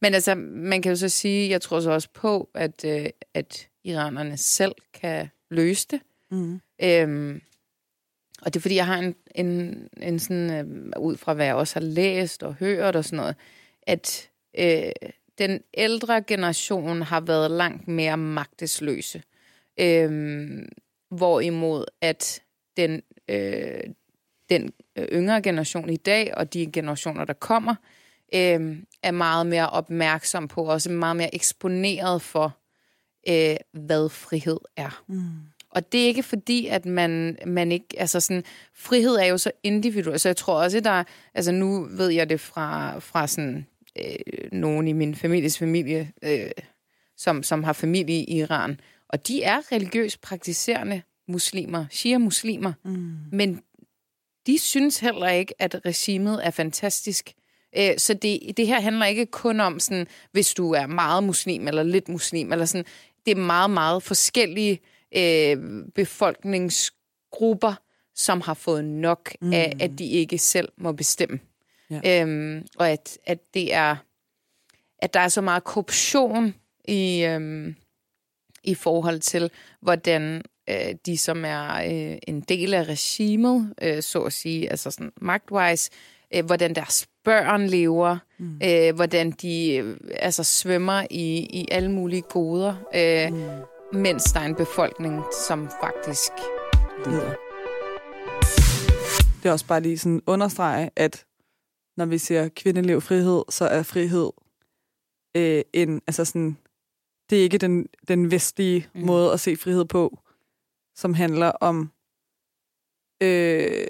[0.00, 3.68] Men altså, man kan jo så sige, jeg tror så også på, at, øh, at
[3.84, 6.00] iranerne selv kan løse det.
[6.30, 6.60] Mm.
[6.82, 7.42] Øhm,
[8.42, 11.54] og det er fordi, jeg har en, en, en sådan, øh, ud fra hvad jeg
[11.54, 13.36] også har læst og hørt og sådan noget,
[13.82, 14.92] at øh,
[15.42, 19.22] den ældre generation har været langt mere magtesløse.
[19.80, 20.68] Øhm,
[21.10, 22.42] hvorimod at
[22.76, 23.80] den, øh,
[24.50, 27.74] den yngre generation i dag, og de generationer, der kommer,
[28.34, 32.56] øh, er meget mere opmærksom på, og også meget mere eksponeret for,
[33.28, 35.02] øh, hvad frihed er.
[35.08, 35.30] Mm.
[35.70, 37.86] Og det er ikke fordi, at man, man ikke...
[37.98, 41.04] Altså sådan, frihed er jo så individuel, så jeg tror også, der...
[41.34, 43.66] Altså nu ved jeg det fra, fra sådan,
[43.98, 46.50] øh, nogen i min families familie, øh,
[47.16, 53.14] som, som har familie i Iran, og de er religiøst praktiserende muslimer, shia-muslimer, Mm.
[53.32, 53.60] men
[54.46, 57.32] de synes heller ikke, at regimet er fantastisk.
[57.78, 61.68] Øh, Så det, det her handler ikke kun om, sådan, hvis du er meget muslim
[61.68, 62.52] eller lidt muslim.
[62.52, 62.84] Eller sådan.
[63.26, 64.80] Det er meget, meget forskellige
[65.16, 65.56] øh,
[65.94, 67.74] befolkningsgrupper,
[68.14, 69.52] som har fået nok mm.
[69.52, 71.38] af, at de ikke selv må bestemme.
[72.04, 72.22] Ja.
[72.22, 73.96] Øhm, og at, at det er
[75.02, 76.54] at der er så meget korruption
[76.88, 77.74] i, øhm,
[78.64, 84.22] i forhold til, hvordan øh, de, som er øh, en del af regimet, øh, så
[84.22, 85.90] at sige, altså sådan magtwise,
[86.34, 88.60] øh, hvordan deres børn lever, mm.
[88.64, 93.98] øh, hvordan de øh, altså svømmer i, i alle mulige goder, øh, mm.
[94.00, 96.32] mens der er en befolkning, som faktisk
[97.06, 97.34] lider.
[99.42, 101.24] Det er også bare lige sådan understrege, at
[101.96, 104.30] når vi siger kvindeliv frihed, så er frihed
[105.36, 106.56] øh, en, altså sådan,
[107.30, 109.00] det er ikke den, den vestlige Mm.
[109.00, 109.06] mm.
[109.06, 110.18] måde at se frihed på,
[110.94, 111.92] som handler om
[113.22, 113.86] øh,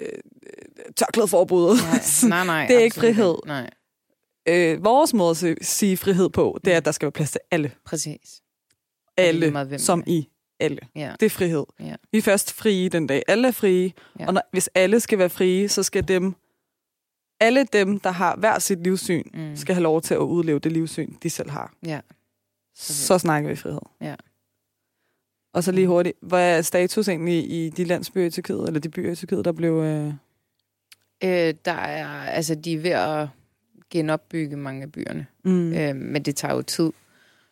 [0.95, 1.77] tørklædeforbuddet.
[1.83, 2.67] Nej, nej, nej.
[2.67, 3.35] Det er ikke frihed.
[3.45, 3.69] Nej,
[4.47, 7.31] øh, vores måde at se- sige frihed på, det er, at der skal være plads
[7.31, 7.71] til alle.
[7.85, 8.41] præcis.
[9.17, 10.29] Alle, meget, hvem som i
[10.59, 10.79] alle.
[10.95, 11.13] Ja.
[11.19, 11.65] Det er frihed.
[11.79, 11.95] Ja.
[12.11, 13.23] Vi er først frie den dag.
[13.27, 13.93] Alle er frie.
[14.19, 14.27] Ja.
[14.27, 16.35] Og når, hvis alle skal være frie, så skal dem,
[17.43, 19.39] alle dem, der har hver sit livssyn, Mm.
[19.39, 19.55] mm.
[19.55, 21.73] skal have lov til at udleve det livssyn, de selv har.
[21.85, 21.99] Ja.
[22.75, 23.79] Så snakker vi frihed.
[24.01, 24.15] Ja.
[25.53, 28.89] Og så lige hurtigt, hvad er status egentlig i de landsbyer i Tyrkiet, eller de
[28.89, 29.73] byer i Tyrkiet, der blev...
[29.73, 30.07] Øh...
[31.23, 33.27] Øh, der er, altså, de er ved at
[33.89, 35.51] genopbygge mange af byerne, Mm.
[35.51, 35.73] mm.
[35.73, 36.91] øh, men det tager jo tid.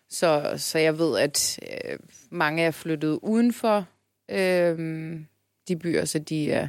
[0.10, 3.86] Så, så jeg ved, at øh, mange er flyttet uden for
[4.32, 5.20] øh,
[5.68, 6.68] de byer, så de er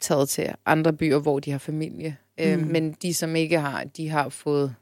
[0.00, 2.16] taget til andre byer, hvor de har familie.
[2.40, 2.66] Øh, Mm.
[2.66, 4.74] men de, som ikke har, de har fået,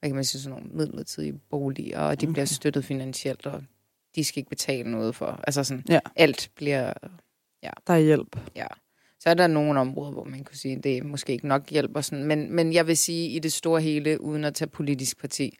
[0.00, 2.32] hvad kan man sige, sådan nogle midlertidige boliger, og de okay.
[2.32, 3.62] Bliver støttet finansielt, og
[4.16, 5.40] de skal ikke betale noget for.
[5.46, 6.00] Altså sådan, Ja.
[6.16, 6.92] alt bliver
[7.86, 8.40] Der er hjælp.
[8.56, 8.66] ja.
[9.20, 11.70] Så er der nogle områder, hvor man kunne sige, at det er måske ikke nok
[11.70, 12.24] hjælp og sådan.
[12.24, 15.56] Men, men jeg vil sige, i det store hele, uden at tage politisk parti,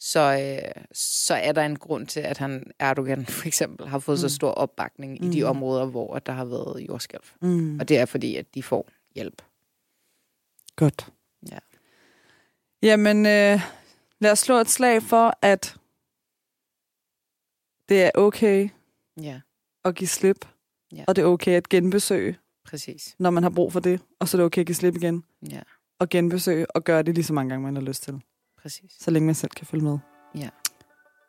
[0.00, 4.16] så, øh, så er der en grund til, at han, Erdogan for eksempel, har fået
[4.16, 4.20] mm.
[4.20, 5.26] så stor opbakning mm.
[5.28, 5.48] i de Mm.
[5.48, 7.22] områder, hvor der har været jordskælv.
[7.42, 7.80] Mm.
[7.80, 9.42] Og det er fordi, at de får hjælp.
[10.76, 11.12] Godt.
[11.52, 11.58] Ja.
[12.82, 13.60] Jamen, øh,
[14.18, 15.76] lad os slå et slag for, at
[17.88, 18.68] det er okay
[19.22, 19.40] Ja,
[19.84, 20.46] at give slip.
[20.92, 21.04] Ja.
[21.08, 23.16] Og det er okay at genbesøge, præcis.
[23.18, 24.00] når man har brug for det.
[24.20, 25.24] Og så er det okay at give slip igen.
[25.50, 25.60] Ja,
[25.98, 28.20] Og genbesøge og gøre det lige så mange gange, man har lyst til.
[28.66, 28.90] Præcis.
[29.00, 29.98] Så længe man selv kan følge med.
[30.34, 30.48] Ja.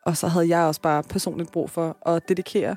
[0.06, 2.76] Og så havde jeg også bare personligt brug for at dedikere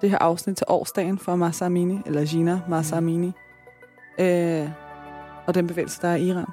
[0.00, 3.06] det her afsnit til årsdagen for Masa Amini, eller Gina Masa Mm.
[3.06, 3.32] Amini.
[4.20, 4.68] Øh,
[5.46, 6.46] og den bevægelse, der er i Iran.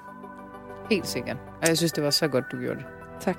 [0.89, 1.37] Helt sikkert.
[1.61, 2.85] Og jeg synes, det var så godt, du gjorde det.
[3.19, 3.37] Tak.